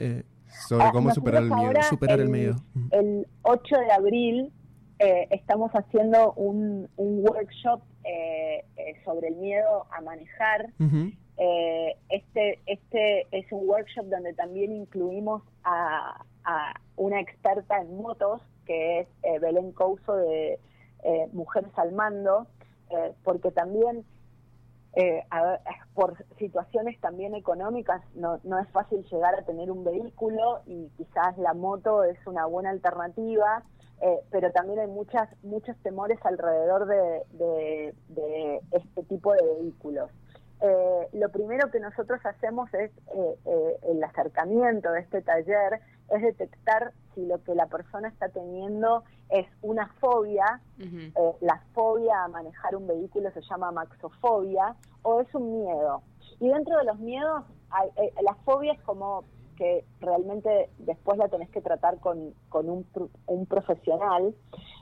eh, 0.00 0.24
sobre 0.68 0.84
ah, 0.84 0.90
cómo 0.92 1.12
superar 1.12 1.42
el 1.42 1.50
miedo. 1.50 1.82
Superar 1.82 2.20
el 2.20 2.28
miedo. 2.28 2.56
El 2.90 3.26
8 3.42 3.76
de 3.76 3.92
abril 3.92 4.52
eh, 4.98 5.28
estamos 5.30 5.70
haciendo 5.72 6.34
un, 6.34 6.86
workshop 6.98 7.80
eh, 8.04 8.64
eh, 8.76 8.94
sobre 9.02 9.28
el 9.28 9.36
miedo 9.36 9.86
a 9.90 10.02
manejar. 10.02 10.68
este, 12.10 12.60
este 12.66 13.26
es 13.30 13.50
un 13.50 13.66
workshop 13.66 14.06
donde 14.06 14.34
también 14.34 14.72
incluimos 14.72 15.42
a, 15.64 16.22
una 16.96 17.20
experta 17.20 17.80
en 17.80 17.96
motos, 17.96 18.42
que 18.66 19.00
es 19.00 19.08
Belén 19.40 19.72
Couso 19.72 20.16
de 20.16 20.58
Mujeres 21.32 21.70
al 21.76 21.92
Mando, 21.92 22.46
porque 23.24 23.50
también 23.52 24.04
por 25.94 26.16
situaciones 26.38 27.00
también 27.00 27.34
económicas 27.34 28.02
no, 28.14 28.40
no 28.42 28.58
es 28.58 28.68
fácil 28.70 29.04
llegar 29.10 29.34
a 29.34 29.42
tener 29.42 29.70
un 29.70 29.84
vehículo 29.84 30.62
y 30.66 30.88
quizás 30.96 31.38
la 31.38 31.54
moto 31.54 32.02
es 32.04 32.18
una 32.26 32.46
buena 32.46 32.70
alternativa 32.70 33.62
eh, 34.02 34.20
pero 34.30 34.50
también 34.50 34.78
hay 34.78 34.86
muchas 34.86 35.28
muchos 35.42 35.76
temores 35.82 36.18
alrededor 36.24 36.86
de, 36.86 37.92
este 38.72 39.02
tipo 39.04 39.32
de 39.34 39.42
vehículos. 39.42 40.10
Eh, 40.62 41.08
lo 41.12 41.28
primero 41.30 41.70
que 41.70 41.80
nosotros 41.80 42.20
hacemos 42.24 42.72
es 42.74 42.90
eh, 43.14 43.76
el 43.82 44.02
acercamiento 44.02 44.90
de 44.92 45.00
este 45.00 45.20
taller, 45.22 45.80
es 46.10 46.22
detectar 46.22 46.92
si 47.14 47.26
lo 47.26 47.42
que 47.42 47.54
la 47.54 47.66
persona 47.66 48.08
está 48.08 48.28
teniendo 48.28 49.04
es 49.28 49.46
una 49.62 49.88
fobia, 50.00 50.60
la 51.40 51.62
fobia 51.72 52.24
a 52.24 52.28
manejar 52.28 52.76
un 52.76 52.86
vehículo 52.86 53.30
se 53.32 53.40
llama 53.42 53.70
maxofobia, 53.70 54.76
o 55.02 55.20
es 55.20 55.34
un 55.34 55.62
miedo. 55.62 56.02
Y 56.40 56.48
dentro 56.48 56.76
de 56.78 56.84
los 56.84 56.98
miedos, 56.98 57.44
hay, 57.70 57.90
la 58.22 58.34
fobia 58.44 58.72
es 58.72 58.80
como 58.82 59.24
que 59.60 59.84
realmente 60.00 60.70
después 60.78 61.18
la 61.18 61.28
tenés 61.28 61.50
que 61.50 61.60
tratar 61.60 61.98
con, 61.98 62.32
con 62.48 62.70
un, 62.70 62.86
un 63.26 63.44
profesional. 63.44 64.34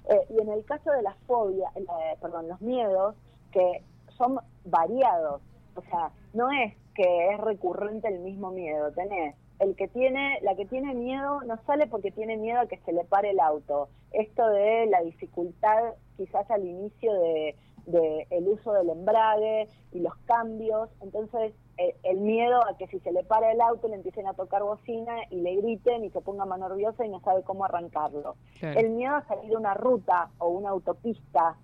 Eh, 0.09 0.27
y 0.31 0.41
en 0.41 0.49
el 0.51 0.65
caso 0.65 0.93
de 0.93 1.03
la 1.03 1.17
fobia, 1.27 1.69
eh, 1.75 2.17
perdón, 2.21 2.47
los 2.47 2.61
miedos, 2.61 3.17
que 3.51 3.83
son 4.17 4.39
variados, 4.65 5.43
o 5.75 5.83
sea, 5.83 6.13
no 6.33 6.53
es 6.53 6.77
que 6.95 7.35
es 7.35 7.41
recurrente 7.41 8.07
el 8.07 8.21
mismo 8.21 8.53
miedo, 8.53 8.93
tenés 8.93 9.35
el 9.59 9.75
que 9.75 9.89
tiene, 9.89 10.39
la 10.43 10.55
que 10.55 10.67
tiene 10.67 10.95
miedo 10.95 11.41
no 11.43 11.59
sale 11.67 11.87
porque 11.87 12.11
tiene 12.11 12.37
miedo 12.37 12.61
a 12.61 12.67
que 12.67 12.79
se 12.79 12.93
le 12.93 13.05
pare 13.05 13.31
el 13.31 13.41
auto. 13.41 13.89
Esto 14.13 14.49
de 14.49 14.87
la 14.87 15.03
dificultad 15.03 15.95
quizás 16.17 16.51
al 16.51 16.65
inicio 16.65 17.13
de, 17.15 17.57
de 17.87 18.27
el 18.31 18.49
uso 18.49 18.73
del 18.73 18.91
embrague 18.91 19.69
y 19.93 20.01
los 20.01 20.15
cambios, 20.27 20.91
entonces 21.01 21.53
eh, 21.79 21.97
el 22.03 22.19
miedo 22.19 22.61
a 22.69 22.77
que 22.77 22.87
si 22.89 22.99
se 23.01 23.13
le 23.13 23.25
para 23.25 23.53
el 23.53 23.61
auto 23.61 23.89
le 23.89 23.95
empiecen 23.95 24.27
a 24.27 24.35
tocar 24.35 24.63
bocina 24.63 25.15
y 25.31 25.41
le 25.41 25.57
griten 25.57 26.05
y 26.05 26.11
se 26.11 26.21
ponga 26.21 26.45
más 26.45 26.59
nerviosa 26.59 27.07
y 27.07 27.09
no 27.09 27.21
sabe 27.21 27.43
cómo 27.43 27.65
arrancarlo. 27.65 28.37
El 28.61 28.91
miedo 28.91 29.15
a 29.15 29.27
salir 29.27 29.51
de 29.51 29.57
una 29.57 29.75
ruta 29.75 30.31
o 30.39 30.49
una 30.49 30.71
autopista. 30.71 31.57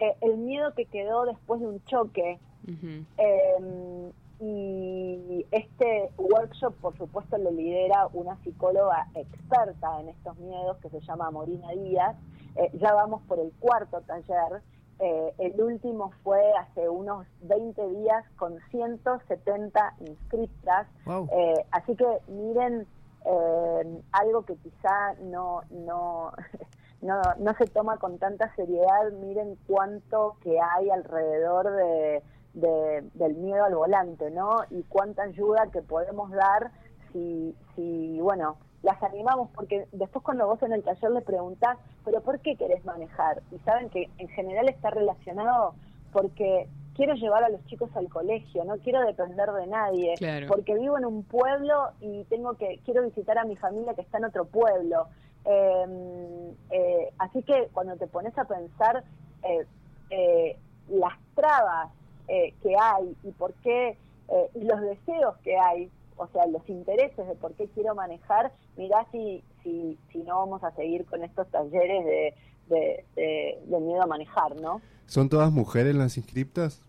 Eh, 0.00 0.14
el 0.20 0.38
miedo 0.38 0.74
que 0.74 0.86
quedó 0.86 1.26
después 1.26 1.60
de 1.60 1.66
un 1.68 1.84
choque. 1.84 2.38
Em, 3.16 4.12
y 4.40 5.46
este 5.50 6.10
workshop, 6.16 6.74
por 6.80 6.96
supuesto, 6.96 7.38
lo 7.38 7.50
lidera 7.50 8.06
una 8.12 8.36
psicóloga 8.44 9.08
experta 9.14 10.00
en 10.00 10.10
estos 10.10 10.36
miedos 10.38 10.76
que 10.78 10.90
se 10.90 11.00
llama 11.00 11.30
Morina 11.30 11.70
Díaz. 11.72 12.16
Eh, 12.54 12.70
ya 12.74 12.92
vamos 12.94 13.22
por 13.22 13.38
el 13.40 13.52
cuarto 13.58 14.00
taller 14.02 14.62
eh, 15.00 15.32
el 15.38 15.60
último 15.60 16.10
fue 16.24 16.42
hace 16.58 16.88
unos 16.88 17.24
20 17.42 17.88
días 17.88 18.24
con 18.36 18.58
170 18.70 19.94
inscriptas. 20.00 20.88
Eh, 21.32 21.64
así 21.70 21.94
que 21.94 22.06
miren 22.28 22.86
algo 24.12 24.42
que 24.42 24.56
quizá 24.56 25.14
no, 25.22 25.60
no, 25.70 26.32
no, 27.02 27.20
no 27.38 27.54
se 27.54 27.66
toma 27.66 27.98
con 27.98 28.18
tanta 28.18 28.54
seriedad, 28.56 29.12
miren 29.20 29.56
cuánto 29.66 30.36
que 30.42 30.58
hay 30.58 30.90
alrededor 30.90 31.70
de, 31.70 32.22
del 32.54 33.34
miedo 33.36 33.64
al 33.64 33.74
volante, 33.74 34.30
¿no? 34.30 34.58
Y 34.70 34.82
cuánta 34.84 35.22
ayuda 35.22 35.68
que 35.72 35.82
podemos 35.82 36.30
dar 36.30 36.70
si, 37.12 37.54
si 37.74 38.18
bueno, 38.20 38.56
las 38.82 39.02
animamos 39.02 39.50
porque 39.54 39.86
después 39.92 40.24
cuando 40.24 40.46
vos 40.46 40.62
en 40.62 40.72
el 40.72 40.82
taller 40.82 41.10
le 41.10 41.20
preguntás, 41.20 41.78
pero 42.04 42.20
¿por 42.20 42.40
qué 42.40 42.56
querés 42.56 42.84
manejar? 42.84 43.42
Y 43.50 43.58
saben 43.60 43.90
que 43.90 44.08
en 44.18 44.28
general 44.28 44.68
está 44.68 44.90
relacionado 44.90 45.74
porque 46.12 46.68
quiero 46.94 47.14
llevar 47.14 47.44
a 47.44 47.48
los 47.48 47.64
chicos 47.66 47.90
al 47.94 48.08
colegio, 48.08 48.64
no 48.64 48.76
quiero 48.78 49.00
depender 49.04 49.50
de 49.52 49.66
nadie, 49.66 50.14
porque 50.48 50.74
vivo 50.74 50.98
en 50.98 51.04
un 51.04 51.22
pueblo 51.22 51.90
y 52.00 52.24
tengo 52.24 52.54
que 52.54 52.80
quiero 52.84 53.02
visitar 53.02 53.38
a 53.38 53.44
mi 53.44 53.56
familia 53.56 53.94
que 53.94 54.02
está 54.02 54.18
en 54.18 54.24
otro 54.24 54.46
pueblo. 54.46 55.06
Em, 55.44 56.54
eh, 56.70 57.12
así 57.18 57.42
que 57.42 57.68
cuando 57.72 57.96
te 57.96 58.08
pones 58.08 58.36
a 58.36 58.44
pensar 58.44 59.04
eh, 59.44 59.64
eh, 60.10 60.58
las 60.88 61.14
trabas 61.34 61.90
que 62.28 62.76
hay 62.78 63.16
y 63.24 63.32
por 63.32 63.54
qué 63.62 63.96
y 64.54 64.64
los 64.64 64.80
deseos 64.82 65.36
que 65.38 65.56
hay 65.56 65.90
o 66.18 66.26
sea, 66.28 66.46
los 66.46 66.68
intereses 66.68 67.26
de 67.26 67.34
por 67.36 67.54
qué 67.54 67.68
quiero 67.68 67.94
manejar, 67.94 68.52
mirá 68.76 69.06
si, 69.10 69.42
si, 69.62 69.98
si 70.12 70.18
no 70.18 70.40
vamos 70.40 70.62
a 70.64 70.72
seguir 70.72 71.06
con 71.06 71.22
estos 71.22 71.48
talleres 71.48 72.04
de, 72.04 72.34
de, 72.68 73.80
miedo 73.80 74.02
a 74.02 74.06
manejar, 74.06 74.60
¿no? 74.60 74.82
¿Son 75.06 75.28
todas 75.28 75.50
mujeres 75.50 75.94
las 75.94 76.16
inscriptas? 76.16 76.82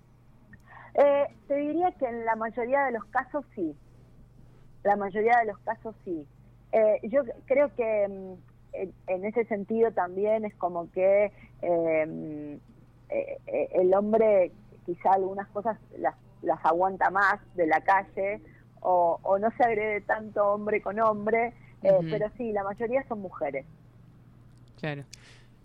Eh, 0.95 1.27
te 1.47 1.55
diría 1.55 1.91
que 1.93 2.05
en 2.05 2.25
la 2.25 2.35
mayoría 2.35 2.85
de 2.85 2.91
los 2.91 3.05
casos 3.05 3.45
sí. 3.55 3.75
La 4.83 4.95
mayoría 4.95 5.39
de 5.39 5.45
los 5.45 5.59
casos 5.59 5.95
sí. 6.03 6.25
Eh, 6.71 6.99
yo 7.03 7.21
creo 7.45 7.73
que 7.75 8.07
mm, 8.07 8.83
en, 9.07 9.25
ese 9.25 9.45
sentido 9.45 9.91
también 9.91 10.43
es 10.43 10.55
como 10.55 10.91
que 10.91 11.31
em, 11.61 12.59
eh, 13.09 13.69
el 13.73 13.93
hombre 13.93 14.51
quizá 14.95 15.13
algunas 15.13 15.47
cosas 15.49 15.77
las, 15.97 16.15
las 16.41 16.63
aguanta 16.65 17.09
más 17.11 17.39
de 17.55 17.67
la 17.67 17.81
calle 17.81 18.41
o, 18.81 19.37
no 19.39 19.51
se 19.57 19.63
agrede 19.63 20.01
tanto 20.01 20.53
hombre 20.53 20.81
con 20.81 20.99
hombre 20.99 21.53
Pero 21.81 22.31
sí, 22.37 22.51
la 22.51 22.63
mayoría 22.63 23.05
son 23.07 23.19
mujeres. 23.21 23.65
Claro. 24.79 25.03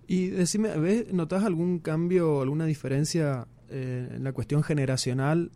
Y 0.06 0.28
decime, 0.28 0.76
¿ves, 0.76 1.12
¿notás 1.12 1.44
algún 1.44 1.78
cambio, 1.78 2.42
alguna 2.42 2.66
diferencia 2.66 3.46
en 3.70 4.22
la 4.22 4.32
cuestión 4.32 4.62
generacional 4.62 5.50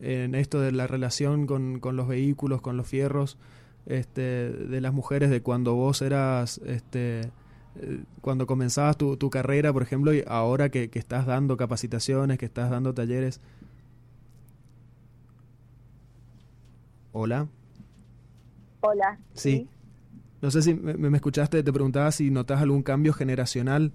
en 0.00 0.34
esto 0.34 0.60
de 0.60 0.72
la 0.72 0.86
relación 0.86 1.46
con, 1.46 1.80
con 1.80 1.96
los 1.96 2.08
vehículos, 2.08 2.60
con 2.60 2.76
los 2.76 2.86
fierros, 2.86 3.38
este, 3.86 4.50
de 4.50 4.80
las 4.80 4.92
mujeres 4.92 5.30
de 5.30 5.40
cuando 5.40 5.74
vos 5.74 6.02
eras, 6.02 6.58
este, 6.66 7.20
eh, 7.20 7.30
cuando 8.20 8.46
comenzabas 8.46 8.96
tu, 8.96 9.16
tu 9.16 9.30
carrera, 9.30 9.72
por 9.72 9.82
ejemplo, 9.82 10.14
y 10.14 10.22
ahora 10.26 10.68
que, 10.68 10.90
que, 10.90 10.98
estás 10.98 11.26
dando 11.26 11.56
capacitaciones, 11.56 12.38
que 12.38 12.46
estás 12.46 12.70
dando 12.70 12.94
talleres? 12.94 13.40
Hola. 17.12 17.48
Hola. 18.80 19.18
Sí. 19.34 19.68
No 20.42 20.50
sé 20.50 20.62
si 20.62 20.74
me, 20.74 20.94
me, 20.94 21.16
escuchaste, 21.16 21.62
te 21.62 21.72
preguntaba 21.72 22.12
si 22.12 22.30
notas 22.30 22.60
algún 22.60 22.82
cambio 22.82 23.12
generacional 23.12 23.92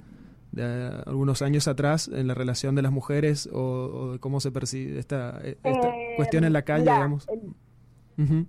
de 0.52 0.92
algunos 1.06 1.42
años 1.42 1.68
atrás 1.68 2.10
en 2.12 2.28
la 2.28 2.34
relación 2.34 2.76
de 2.76 2.82
las 2.82 2.92
mujeres 2.92 3.50
o, 3.54 4.18
cómo 4.20 4.40
se 4.40 4.52
percibe 4.52 5.00
esta, 5.00 5.40
esta 5.44 5.70
eh, 5.70 6.14
cuestión 6.18 6.44
en 6.44 6.54
la 6.54 6.64
calle, 6.64 6.84
digamos. 6.84 7.28
El, 7.30 8.48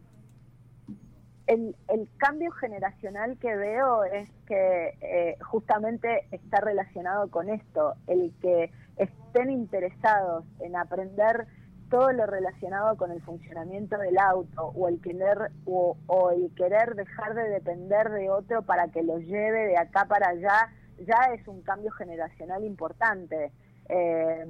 el, 1.53 2.09
cambio 2.19 2.51
generacional 2.53 3.39
que 3.39 3.55
veo 3.57 4.05
es 4.05 4.31
que 4.47 4.95
eh, 5.01 5.37
justamente 5.41 6.27
está 6.31 6.61
relacionado 6.61 7.31
con 7.31 7.49
esto, 7.49 7.95
el 8.07 8.33
que 8.41 8.71
estén 8.97 9.51
interesados 9.51 10.45
en 10.61 10.77
aprender 10.77 11.47
todo 11.91 12.11
lo 12.13 12.25
relacionado 12.27 12.97
con 12.97 13.13
el 13.13 13.21
funcionamiento 13.21 13.99
del 13.99 14.19
auto 14.19 14.73
o 14.75 14.89
el 14.89 15.01
querer 15.03 15.51
o, 15.67 16.31
el 16.31 16.51
querer 16.55 16.95
dejar 16.95 17.35
de 17.35 17.49
depender 17.51 18.11
de 18.11 18.31
otro 18.31 18.63
para 18.63 18.89
que 18.89 19.03
lo 19.03 19.19
lleve 19.19 19.67
de 19.67 19.77
acá 19.77 20.07
para 20.07 20.29
allá 20.31 20.73
ya 21.07 21.35
es 21.35 21.47
un 21.49 21.63
cambio 21.63 21.91
generacional 21.91 22.65
importante. 22.65 23.53
Eh, 23.89 24.47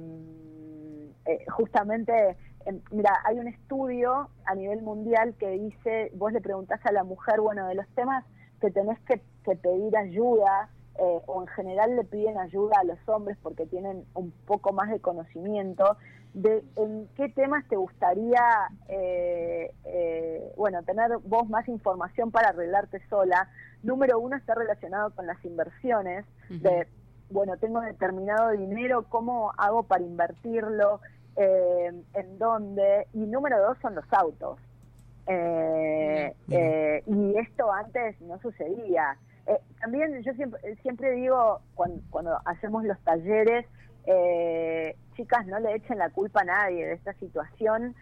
eh, 1.25 1.45
justamente, 1.49 2.37
mira, 2.91 3.19
hay 3.25 3.39
un 3.39 3.47
estudio 3.47 4.29
a 4.45 4.55
nivel 4.55 4.81
mundial 4.81 5.35
que 5.39 5.49
dice, 5.51 6.11
vos 6.15 6.31
le 6.31 6.41
preguntás 6.41 6.85
a 6.85 6.91
la 6.91 7.03
mujer, 7.03 7.41
bueno, 7.41 7.67
de 7.67 7.75
los 7.75 7.87
temas 7.89 8.25
que 8.61 8.71
tenés 8.71 8.99
que, 9.01 9.21
pedir 9.55 9.95
ayuda, 9.97 10.69
eh, 10.97 11.21
o 11.25 11.41
en 11.41 11.47
general 11.47 11.95
le 11.95 12.03
piden 12.03 12.37
ayuda 12.37 12.75
a 12.79 12.83
los 12.83 12.97
hombres 13.07 13.37
porque 13.43 13.65
tienen 13.65 14.05
un 14.13 14.31
poco 14.45 14.71
más 14.71 14.89
de 14.89 14.99
conocimiento, 14.99 15.97
de 16.33 16.63
en 16.77 17.07
qué 17.15 17.29
temas 17.29 17.67
te 17.67 17.75
gustaría, 17.75 18.41
bueno, 20.55 20.81
tener 20.83 21.17
vos 21.25 21.49
más 21.49 21.67
información 21.67 22.31
para 22.31 22.49
arreglarte 22.49 23.01
sola. 23.09 23.49
Número 23.83 24.17
uno 24.19 24.37
está 24.37 24.55
relacionado 24.55 25.11
con 25.11 25.27
las 25.27 25.43
inversiones, 25.43 26.25
de, 26.49 26.87
bueno, 27.29 27.57
tengo 27.57 27.81
determinado 27.81 28.51
dinero, 28.51 29.05
¿cómo 29.09 29.51
hago 29.57 29.83
para 29.83 30.03
invertirlo? 30.03 31.01
Eh, 31.35 31.91
¿En 32.13 32.37
dónde? 32.37 33.07
Y 33.13 33.19
número 33.19 33.59
dos 33.61 33.77
son 33.81 33.95
los 33.95 34.05
autos. 34.11 34.59
Eh, 35.25 36.33
eh, 36.49 37.03
y 37.07 37.37
esto 37.37 37.71
antes 37.71 38.19
no 38.21 38.39
sucedía. 38.39 39.17
también 39.79 40.21
yo 40.23 40.33
siempre, 40.33 40.75
siempre 40.81 41.11
digo, 41.11 41.61
cuando, 41.75 42.01
cuando 42.09 42.39
hacemos 42.45 42.83
los 42.83 42.99
talleres, 43.01 43.65
chicas, 45.15 45.45
no 45.47 45.59
le 45.59 45.75
echen 45.75 45.97
la 45.97 46.09
culpa 46.09 46.41
a 46.41 46.45
nadie 46.45 46.85
de 46.85 46.93
esta 46.93 47.13
situación. 47.13 47.95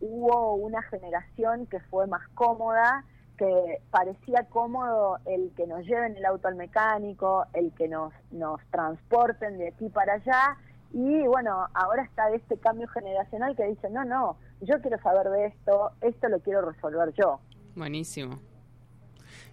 hubo 0.00 0.54
una 0.54 0.82
generación 0.82 1.66
que 1.66 1.80
fue 1.80 2.06
más 2.06 2.26
cómoda, 2.34 3.04
que 3.36 3.80
parecía 3.90 4.46
cómodo 4.48 5.18
el 5.26 5.52
que 5.56 5.66
nos 5.66 5.84
lleven 5.84 6.16
el 6.16 6.24
auto 6.24 6.48
al 6.48 6.56
mecánico, 6.56 7.46
el 7.54 7.72
que 7.72 7.88
nos, 7.88 8.12
nos 8.30 8.60
transporten 8.70 9.58
de 9.58 9.68
aquí 9.68 9.88
para 9.88 10.14
allá. 10.14 10.56
Y 10.92 11.26
bueno, 11.26 11.68
ahora 11.74 12.02
está 12.02 12.30
este 12.34 12.58
cambio 12.58 12.86
generacional 12.88 13.56
que 13.56 13.64
dice, 13.64 13.88
no, 13.90 14.04
no, 14.04 14.36
yo 14.60 14.80
quiero 14.80 15.00
saber 15.00 15.28
de 15.30 15.46
esto, 15.46 15.90
esto 16.00 16.28
lo 16.28 16.40
quiero 16.40 16.70
resolver 16.70 17.12
yo. 17.14 17.40
Buenísimo. 17.74 18.40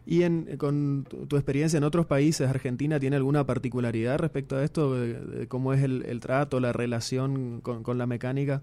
Y 0.06 0.23
en, 0.23 0.58
con 0.58 1.06
tu, 1.06 1.36
experiencia 1.36 1.78
en 1.78 1.84
otros 1.84 2.06
países, 2.08 2.49
¿Argentina 2.49 2.99
tiene 2.99 3.15
alguna 3.15 3.45
particularidad 3.45 4.17
respecto 4.17 4.58
a 4.58 4.63
esto? 4.63 4.95
De, 4.95 5.47
¿Cómo 5.47 5.73
es 5.73 5.84
el, 5.84 6.04
el, 6.06 6.19
trato, 6.19 6.60
la 6.60 6.73
relación 6.73 7.62
con, 7.62 7.84
con 7.84 7.97
la 7.97 8.08
mecánica? 8.08 8.62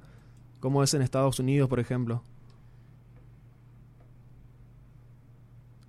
¿Cómo 0.60 0.82
es 0.82 0.92
en 0.94 1.02
Estados 1.02 1.38
Unidos, 1.38 1.68
por 1.68 1.78
ejemplo? 1.78 2.22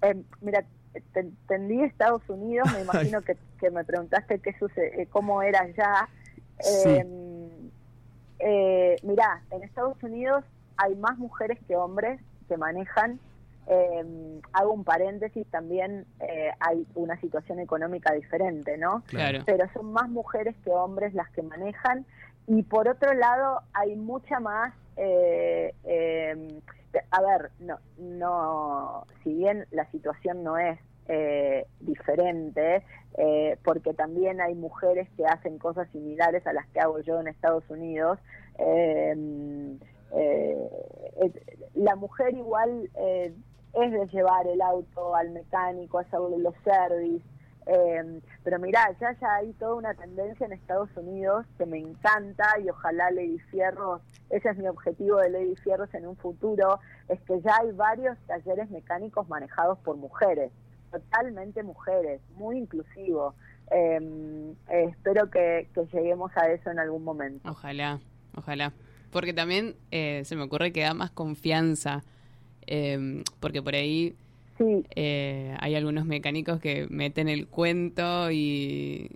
Eh, 0.03 0.15
mira, 0.41 0.63
te 1.13 1.19
entendí 1.19 1.81
Estados 1.83 2.21
Unidos, 2.29 2.67
me 2.73 2.81
imagino 2.83 3.21
que, 3.21 3.37
me 3.71 3.83
preguntaste 3.83 4.39
qué 4.39 4.53
sucede, 4.57 5.01
eh, 5.01 5.07
cómo 5.07 5.41
era 5.41 5.61
allá. 5.61 6.09
Em, 6.59 7.69
eh, 8.39 8.95
mira, 9.03 9.41
en 9.51 9.63
Estados 9.63 10.01
Unidos 10.03 10.43
hay 10.77 10.95
más 10.95 11.17
mujeres 11.17 11.59
que 11.67 11.75
hombres 11.75 12.19
que 12.47 12.57
manejan. 12.57 13.19
Em, 13.67 14.41
hago 14.53 14.71
un 14.71 14.83
paréntesis, 14.83 15.45
también 15.47 16.05
eh, 16.21 16.51
hay 16.59 16.87
una 16.95 17.19
situación 17.19 17.59
económica 17.59 18.13
diferente, 18.13 18.77
¿no? 18.77 19.03
Claro. 19.07 19.39
Pero 19.45 19.65
son 19.73 19.91
más 19.91 20.09
mujeres 20.09 20.55
que 20.63 20.71
hombres 20.71 21.13
las 21.13 21.29
que 21.31 21.41
manejan. 21.41 22.05
Y 22.47 22.63
por 22.63 22.87
otro 22.87 23.13
lado, 23.13 23.61
hay 23.73 23.95
mucha 23.95 24.39
más 24.39 24.73
eh, 24.95 25.73
em, 25.83 26.61
a 27.11 27.21
ver, 27.21 27.51
no, 27.59 27.79
no, 27.97 29.05
si 29.23 29.33
bien 29.33 29.67
la 29.71 29.89
situación 29.91 30.43
no 30.43 30.57
es 30.57 30.79
eh, 31.07 31.65
diferente, 31.79 32.83
eh, 33.17 33.57
porque 33.63 33.93
también 33.93 34.41
hay 34.41 34.55
mujeres 34.55 35.07
que 35.15 35.25
hacen 35.25 35.57
cosas 35.57 35.87
similares 35.91 36.45
a 36.47 36.53
las 36.53 36.67
que 36.67 36.79
hago 36.79 36.99
yo 36.99 37.19
en 37.19 37.27
Estados 37.27 37.63
Unidos. 37.69 38.19
Em, 38.57 39.79
eh, 40.13 40.69
la 41.75 41.95
mujer 41.95 42.33
igual 42.35 42.89
es 42.95 43.91
de 43.91 44.07
llevar 44.07 44.47
el 44.47 44.61
auto 44.61 45.15
al 45.15 45.31
mecánico, 45.31 45.99
hacerle 45.99 46.39
los 46.39 46.55
service, 46.63 47.23
eh, 47.69 48.21
pero 48.43 48.59
mira, 48.59 48.95
ya, 48.99 49.11
ya 49.19 49.35
hay 49.35 49.51
toda 49.53 49.75
una 49.75 49.93
tendencia 49.93 50.45
en 50.45 50.53
Estados 50.53 50.89
Unidos 50.95 51.45
que 51.57 51.65
me 51.65 51.79
encanta 51.79 52.57
y 52.63 52.69
ojalá 52.69 53.11
Lady 53.11 53.39
Fierros, 53.51 54.01
ese 54.29 54.49
es 54.49 54.57
mi 54.57 54.67
objetivo 54.69 55.17
de 55.17 55.29
Lady 55.29 55.55
Fierros 55.57 55.93
en 55.93 56.07
un 56.07 56.15
futuro, 56.15 56.79
es 57.09 57.19
que 57.21 57.41
ya 57.41 57.57
hay 57.59 57.71
varios 57.73 58.17
talleres 58.25 58.69
mecánicos 58.69 59.27
manejados 59.27 59.79
por 59.79 59.97
mujeres, 59.97 60.51
totalmente 60.91 61.63
mujeres, 61.63 62.21
muy 62.35 62.57
inclusivo. 62.57 63.35
Em, 63.69 64.55
espero 64.69 65.29
que, 65.29 65.67
lleguemos 65.91 66.31
a 66.35 66.51
eso 66.51 66.69
en 66.71 66.79
algún 66.79 67.03
momento. 67.03 67.49
Ojalá, 67.49 67.99
ojalá. 68.35 68.73
Porque 69.11 69.33
también 69.33 69.75
eh, 69.91 70.23
se 70.25 70.35
me 70.35 70.43
ocurre 70.43 70.71
que 70.71 70.81
da 70.81 70.93
más 70.93 71.11
confianza, 71.11 72.03
em, 72.65 73.23
porque 73.39 73.61
por 73.61 73.75
ahí 73.75 74.15
Sí. 74.57 74.85
Eh, 74.95 75.55
hay 75.59 75.75
algunos 75.75 76.05
mecánicos 76.05 76.59
que 76.59 76.87
meten 76.89 77.29
el 77.29 77.47
cuento 77.47 78.31
y, 78.31 79.11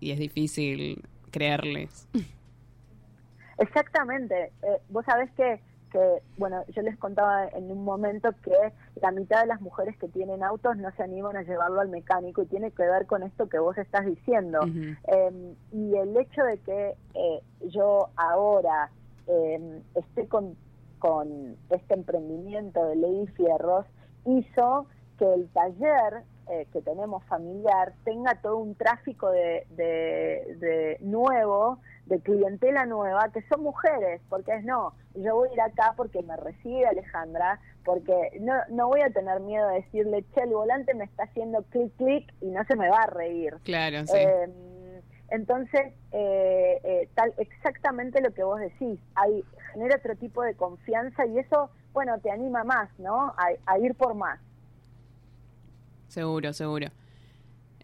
es 0.00 0.18
difícil 0.18 1.02
creerles. 1.30 2.06
Exactamente. 3.58 4.52
Eh, 4.62 4.80
vos 4.90 5.04
sabés 5.06 5.30
que, 5.32 5.60
que, 5.94 6.22
bueno, 6.38 6.64
yo 6.74 6.82
les 6.82 6.98
contaba 6.98 7.46
en 7.46 7.70
un 7.70 7.84
momento 7.84 8.30
que 8.42 8.72
la 9.00 9.12
mitad 9.12 9.42
de 9.42 9.46
las 9.46 9.60
mujeres 9.60 9.96
que 9.96 10.08
tienen 10.08 10.42
autos 10.42 10.76
no 10.76 10.90
se 10.96 11.04
animan 11.04 11.36
a 11.36 11.42
llevarlo 11.42 11.80
al 11.80 11.88
mecánico 11.88 12.42
y 12.42 12.46
tiene 12.46 12.72
que 12.72 12.82
ver 12.82 13.06
con 13.06 13.22
esto 13.22 13.48
que 13.48 13.60
vos 13.60 13.78
estás 13.78 14.04
diciendo. 14.04 14.58
Em, 14.64 15.54
y 15.70 15.96
el 15.96 16.16
hecho 16.16 16.42
de 16.42 16.58
que 16.58 16.96
eh, 17.14 17.40
yo 17.68 18.08
ahora 18.16 18.90
em, 19.28 19.82
esté 19.94 20.26
con, 20.26 20.56
con 20.98 21.56
este 21.70 21.94
emprendimiento 21.94 22.84
de 22.86 22.96
Lady 22.96 23.28
Fierros, 23.28 23.86
hizo 24.26 24.86
que 25.16 25.32
el 25.32 25.48
taller 25.50 26.24
eh, 26.50 26.66
que 26.72 26.82
tenemos 26.82 27.22
familiar 27.26 27.92
tenga 28.04 28.34
todo 28.42 28.56
un 28.56 28.74
tráfico 28.74 29.30
de, 29.30 29.64
de, 29.70 30.96
nuevo, 31.02 31.78
de 32.06 32.20
clientela 32.20 32.86
nueva, 32.86 33.30
que 33.32 33.42
son 33.48 33.62
mujeres, 33.62 34.20
porque 34.28 34.54
es 34.54 34.64
no, 34.64 34.94
yo 35.14 35.36
voy 35.36 35.48
a 35.50 35.52
ir 35.54 35.60
acá 35.60 35.94
porque 35.96 36.22
me 36.22 36.36
recibe 36.36 36.86
Alejandra, 36.86 37.60
porque 37.84 38.38
no, 38.40 38.54
no 38.70 38.88
voy 38.88 39.00
a 39.00 39.10
tener 39.10 39.40
miedo 39.40 39.68
de 39.68 39.76
decirle, 39.76 40.24
che, 40.34 40.42
el 40.42 40.50
volante 40.50 40.94
me 40.94 41.04
está 41.04 41.24
haciendo 41.24 41.62
clic, 41.64 41.94
clic 41.96 42.34
y 42.40 42.46
no 42.46 42.64
se 42.64 42.76
me 42.76 42.88
va 42.88 43.02
a 43.02 43.06
reír. 43.06 43.56
Claro, 43.64 44.06
sí. 44.06 44.18
Em, 44.18 44.52
entonces, 45.30 45.92
eh, 46.12 46.80
eh, 46.84 47.08
tal 47.14 47.32
exactamente 47.38 48.20
lo 48.20 48.32
que 48.32 48.44
vos 48.44 48.60
decís, 48.60 49.00
hay 49.14 49.44
genera 49.72 49.96
otro 49.96 50.14
tipo 50.16 50.42
de 50.42 50.54
confianza 50.54 51.26
y 51.26 51.38
eso 51.38 51.70
bueno, 51.94 52.18
te 52.18 52.30
anima 52.30 52.64
más, 52.64 52.90
¿no? 52.98 53.32
A, 53.66 53.78
ir 53.78 53.94
por 53.94 54.14
más. 54.14 54.40
Seguro, 56.08 56.52
seguro. 56.52 56.88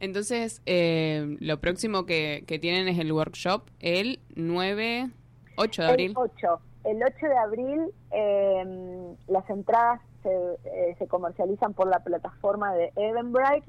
Entonces, 0.01 0.63
eh, 0.67 1.37
lo 1.41 1.61
próximo 1.61 2.07
que, 2.07 2.45
tienen 2.61 2.89
es 2.89 2.99
el 2.99 3.13
workshop 3.13 3.63
el 3.81 4.21
9, 4.35 5.11
8 5.57 5.83
de 5.83 5.89
abril. 5.89 6.11
El 6.11 6.17
8, 6.17 6.61
el 6.85 7.03
8 7.03 7.27
de 7.27 7.39
abril 7.39 7.81
em, 8.11 9.17
las 9.29 9.49
entradas 9.49 10.01
se, 10.23 10.95
se, 10.99 11.07
comercializan 11.07 11.73
por 11.75 11.87
la 11.87 12.01
plataforma 12.01 12.75
de 12.75 12.93
Eventbrite 12.97 13.65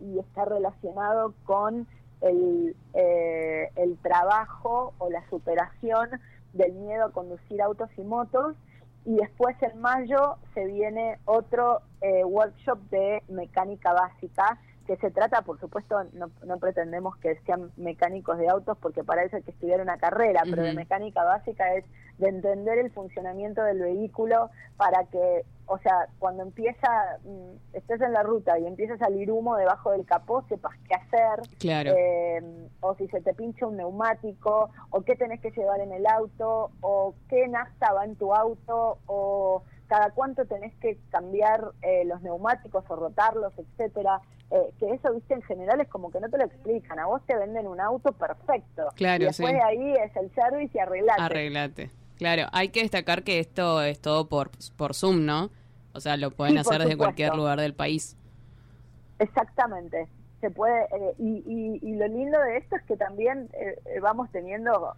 y 0.00 0.18
está 0.18 0.44
relacionado 0.44 1.34
con 1.44 1.86
el, 2.20 2.74
el 2.94 3.96
trabajo 3.98 4.94
o 4.98 5.10
la 5.10 5.28
superación 5.28 6.08
del 6.56 6.72
miedo 6.72 7.04
a 7.04 7.12
conducir 7.12 7.62
autos 7.62 7.90
y 7.96 8.02
motos. 8.02 8.56
Y 9.04 9.14
después 9.16 9.56
en 9.62 9.80
mayo 9.80 10.36
se 10.54 10.66
viene 10.66 11.18
otro 11.26 11.80
eh, 12.00 12.24
workshop 12.24 12.78
de 12.90 13.22
mecánica 13.28 13.92
básica 13.92 14.58
que 14.86 14.96
se 14.96 15.10
trata, 15.10 15.42
por 15.42 15.58
supuesto, 15.60 15.96
no, 16.12 16.30
no, 16.44 16.58
pretendemos 16.58 17.16
que 17.16 17.38
sean 17.44 17.70
mecánicos 17.76 18.38
de 18.38 18.48
autos 18.48 18.78
porque 18.78 19.04
para 19.04 19.24
eso 19.24 19.36
hay 19.36 19.42
que 19.42 19.50
estudiar 19.50 19.80
una 19.80 19.98
carrera, 19.98 20.42
pero 20.44 20.62
de 20.62 20.72
mecánica 20.72 21.24
básica 21.24 21.74
es 21.74 21.84
de 22.18 22.28
entender 22.28 22.78
el 22.78 22.90
funcionamiento 22.90 23.62
del 23.62 23.80
vehículo 23.80 24.50
para 24.76 25.04
que, 25.04 25.44
o 25.66 25.78
sea, 25.78 26.08
cuando 26.18 26.42
empieza, 26.42 27.18
mm, 27.24 27.76
estés 27.76 28.00
en 28.00 28.12
la 28.12 28.22
ruta 28.22 28.58
y 28.58 28.66
empieza 28.66 28.94
a 28.94 28.98
salir 28.98 29.30
humo 29.30 29.56
debajo 29.56 29.90
del 29.90 30.06
capó, 30.06 30.42
sepas 30.48 30.74
qué 30.88 30.94
hacer, 30.94 31.48
claro. 31.58 31.92
eh, 31.94 32.68
o 32.80 32.94
si 32.94 33.08
se 33.08 33.20
te 33.20 33.34
pincha 33.34 33.66
un 33.66 33.76
neumático, 33.76 34.70
o 34.90 35.02
qué 35.02 35.16
tenés 35.16 35.40
que 35.40 35.50
llevar 35.50 35.80
en 35.80 35.92
el 35.92 36.06
auto, 36.06 36.70
o 36.80 37.14
qué 37.28 37.48
nafta 37.48 37.92
va 37.92 38.04
en 38.04 38.16
tu 38.16 38.34
auto, 38.34 38.98
o 39.06 39.62
cada 39.88 40.10
cuánto 40.10 40.44
tenés 40.44 40.74
que 40.76 40.98
cambiar 41.10 41.72
eh, 41.82 42.04
los 42.04 42.22
neumáticos 42.22 42.84
o 42.88 42.96
rotarlos, 42.96 43.52
etcétera. 43.58 44.20
Eh, 44.50 44.70
que 44.78 44.92
eso, 44.92 45.12
viste, 45.12 45.34
en 45.34 45.42
general 45.42 45.80
es 45.80 45.88
como 45.88 46.10
que 46.10 46.20
no 46.20 46.28
te 46.28 46.38
lo 46.38 46.44
explican. 46.44 46.98
A 46.98 47.06
vos 47.06 47.22
te 47.26 47.36
venden 47.36 47.66
un 47.66 47.80
auto 47.80 48.12
perfecto. 48.12 48.88
Claro, 48.94 49.24
y 49.24 49.26
después 49.26 49.52
de 49.52 49.62
ahí 49.62 49.94
es 49.94 50.14
el 50.16 50.32
service 50.34 50.70
y 50.74 50.78
arreglate. 50.78 51.22
Arreglate. 51.22 51.90
Claro, 52.16 52.44
hay 52.52 52.70
que 52.70 52.82
destacar 52.82 53.22
que 53.22 53.40
esto 53.40 53.82
es 53.82 54.00
todo 54.00 54.28
por, 54.28 54.50
por 54.76 54.94
Zoom, 54.94 55.26
¿no? 55.26 55.50
O 55.92 56.00
sea, 56.00 56.16
lo 56.16 56.30
pueden 56.30 56.58
hacer 56.58 56.80
desde 56.80 56.96
cualquier 56.96 57.34
lugar 57.34 57.60
del 57.60 57.74
país. 57.74 58.16
Exactamente. 59.18 60.08
Se 60.40 60.50
puede, 60.50 60.84
eh, 60.84 61.14
y, 61.18 61.80
y, 61.82 61.96
lo 61.96 62.06
lindo 62.06 62.38
de 62.40 62.58
esto 62.58 62.76
es 62.76 62.82
que 62.82 62.96
también 62.96 63.48
eh, 63.54 63.78
eh, 63.86 64.00
vamos 64.00 64.30
teniendo 64.30 64.94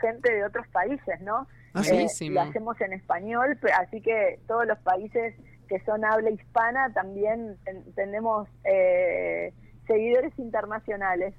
gente 0.00 0.32
de 0.32 0.44
otros 0.44 0.66
países, 0.68 1.20
¿no? 1.20 1.46
Ah, 1.74 1.82
lo 2.30 2.40
hacemos 2.40 2.80
en 2.80 2.92
español, 2.92 3.58
así 3.78 4.00
que 4.00 4.40
todos 4.46 4.66
los 4.66 4.78
países 4.78 5.34
que 5.68 5.80
son 5.84 6.04
habla 6.04 6.30
hispana 6.30 6.92
también 6.94 7.56
tenemos 7.94 8.48
seguidores 9.86 10.32
internacionales. 10.38 11.34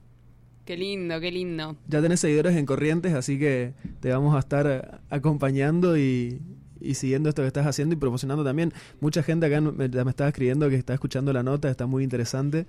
Qué 0.66 0.78
lindo, 0.78 1.20
qué 1.20 1.32
lindo. 1.32 1.76
Ya 1.88 2.02
tenés 2.02 2.20
seguidores 2.20 2.56
en 2.56 2.66
Corrientes, 2.66 3.14
así 3.16 3.40
que 3.40 3.74
te 4.02 4.12
vamos 4.12 4.36
a 4.36 4.40
estar 4.40 5.02
acompañando 5.10 5.98
y, 5.98 6.40
siguiendo 6.94 7.30
esto 7.30 7.42
que 7.42 7.48
estás 7.48 7.66
haciendo 7.66 7.96
y 7.96 7.98
promocionando 7.98 8.44
también. 8.44 8.72
Mucha 9.00 9.24
gente 9.24 9.48
acá 9.48 9.62
me, 9.62 9.88
me 9.88 10.10
estaba 10.12 10.30
escribiendo 10.30 10.70
que 10.70 10.76
está 10.76 10.94
escuchando 10.94 11.34
la 11.34 11.42
nota, 11.42 11.72
está 11.72 11.88
muy 11.88 12.04
interesante. 12.04 12.68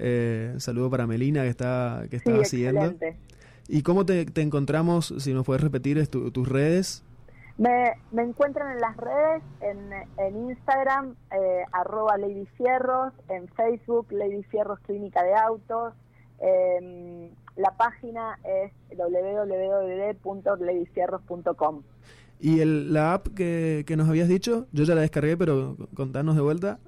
Eh, 0.00 0.54
saludo 0.58 0.90
para 0.90 1.06
Melina 1.08 1.42
que 1.42 1.48
está 1.48 2.04
que 2.08 2.16
estaba 2.16 2.44
siguiendo. 2.44 2.94
¿Y 3.68 3.82
cómo 3.82 4.04
te, 4.06 4.26
encontramos, 4.36 5.12
si 5.18 5.34
nos 5.34 5.44
puedes 5.44 5.62
repetir 5.62 6.08
tus 6.08 6.48
redes? 6.48 7.04
Me, 7.58 7.92
me, 8.12 8.22
encuentran 8.22 8.72
en 8.72 8.80
las 8.80 8.96
redes, 8.96 9.42
en, 9.60 9.90
en 10.16 10.50
Instagram, 10.50 11.16
eh, 11.32 11.64
arroba 11.72 12.16
Lady 12.16 12.46
Fierros, 12.56 13.12
en 13.28 13.46
Facebook, 13.48 14.06
Lady 14.10 14.42
Fierros 14.44 14.78
Clínica 14.80 15.22
de 15.22 15.34
Autos, 15.34 15.92
eh, 16.40 17.30
la 17.56 17.76
página 17.76 18.38
es 18.44 18.72
www.ladyfierros.com. 18.96 21.82
¿Y 22.40 22.60
el, 22.60 22.92
la 22.92 23.14
app 23.14 23.26
que, 23.34 23.82
que 23.86 23.96
nos 23.96 24.08
habías 24.08 24.28
dicho? 24.28 24.68
Yo 24.72 24.84
ya 24.84 24.94
la 24.94 25.00
descargué, 25.00 25.36
pero 25.36 25.76
contanos 25.94 26.36
de 26.36 26.42
vuelta. 26.42 26.78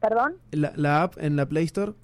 ¿Perdón? 0.00 0.36
La, 0.52 1.02
app 1.02 1.14
en 1.18 1.34
la 1.34 1.46
Play 1.46 1.64
Store. 1.64 1.94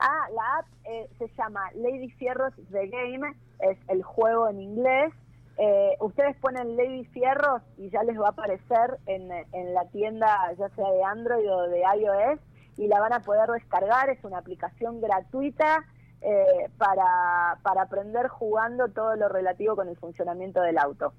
Ah, 0.00 0.26
la 0.34 0.58
app 0.58 0.66
eh, 0.84 1.08
se 1.18 1.28
llama 1.36 1.60
Lady 1.74 2.10
Fierros 2.10 2.54
The 2.70 2.86
Game, 2.88 3.34
es 3.60 3.78
el 3.88 4.02
juego 4.02 4.48
en 4.48 4.60
inglés. 4.60 5.12
Eh, 5.58 5.96
ustedes 6.00 6.36
ponen 6.36 6.76
Lady 6.76 7.04
Fierros 7.06 7.62
y 7.76 7.90
ya 7.90 8.04
les 8.04 8.16
va 8.18 8.28
a 8.28 8.30
aparecer 8.30 8.98
en, 9.06 9.28
en 9.52 9.74
la 9.74 9.84
tienda, 9.88 10.52
ya 10.56 10.68
sea 10.68 10.90
de 10.90 11.02
Android 11.02 11.50
o 11.50 11.68
de 11.68 11.80
iOS, 11.80 12.40
y 12.76 12.86
la 12.86 13.00
van 13.00 13.12
a 13.12 13.20
poder 13.20 13.50
descargar. 13.50 14.08
Es 14.08 14.22
una 14.22 14.38
aplicación 14.38 15.00
gratuita 15.00 15.84
eh, 16.20 16.70
para, 16.78 17.58
para 17.62 17.82
aprender 17.82 18.28
jugando 18.28 18.88
todo 18.88 19.16
lo 19.16 19.28
relativo 19.28 19.74
con 19.74 19.88
el 19.88 19.96
funcionamiento 19.96 20.60
del 20.60 20.78
auto. 20.78 21.12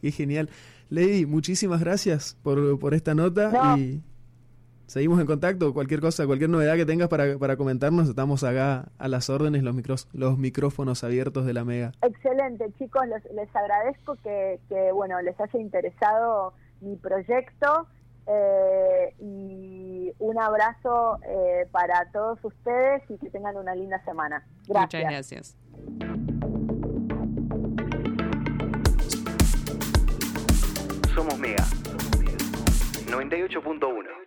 Qué 0.00 0.10
genial. 0.10 0.50
Lady, 0.90 1.26
muchísimas 1.26 1.80
gracias 1.80 2.36
por, 2.42 2.78
por 2.78 2.94
esta 2.94 3.14
nota 3.14 3.76
y 3.78 4.02
seguimos 4.88 5.20
en 5.20 5.26
contacto. 5.26 5.72
Cualquier 5.72 6.00
cosa, 6.00 6.26
cualquier 6.26 6.50
novedad 6.50 6.74
que 6.74 6.86
tengas 6.86 7.08
para, 7.08 7.38
para 7.38 7.56
comentarnos, 7.56 8.08
estamos 8.08 8.42
acá 8.42 8.88
a 8.98 9.08
las 9.08 9.30
órdenes, 9.30 9.62
los, 9.62 9.74
micros, 9.74 10.08
los 10.12 10.38
micrófonos 10.38 11.04
abiertos 11.04 11.46
de 11.46 11.52
la 11.52 11.64
Mega. 11.64 11.92
Excelente, 12.02 12.72
chicos. 12.78 13.06
Les, 13.06 13.54
agradezco 13.54 14.16
que, 14.16 14.58
que, 14.68 14.90
bueno, 14.92 15.20
les 15.22 15.38
haya 15.40 15.60
interesado 15.60 16.54
mi 16.80 16.96
proyecto. 16.96 17.86
Eh, 18.30 19.14
y 19.20 20.12
un 20.18 20.38
abrazo 20.38 21.18
eh, 21.26 21.66
para 21.70 22.10
todos 22.12 22.38
ustedes 22.44 23.02
y 23.08 23.16
que 23.16 23.30
tengan 23.30 23.56
una 23.56 23.74
linda 23.74 24.04
semana. 24.04 24.44
Gracias. 24.66 25.02
Muchas 25.02 25.10
gracias. 25.10 25.56
Somos 31.14 31.38
Mega 31.38 31.64
98.1 33.06 34.17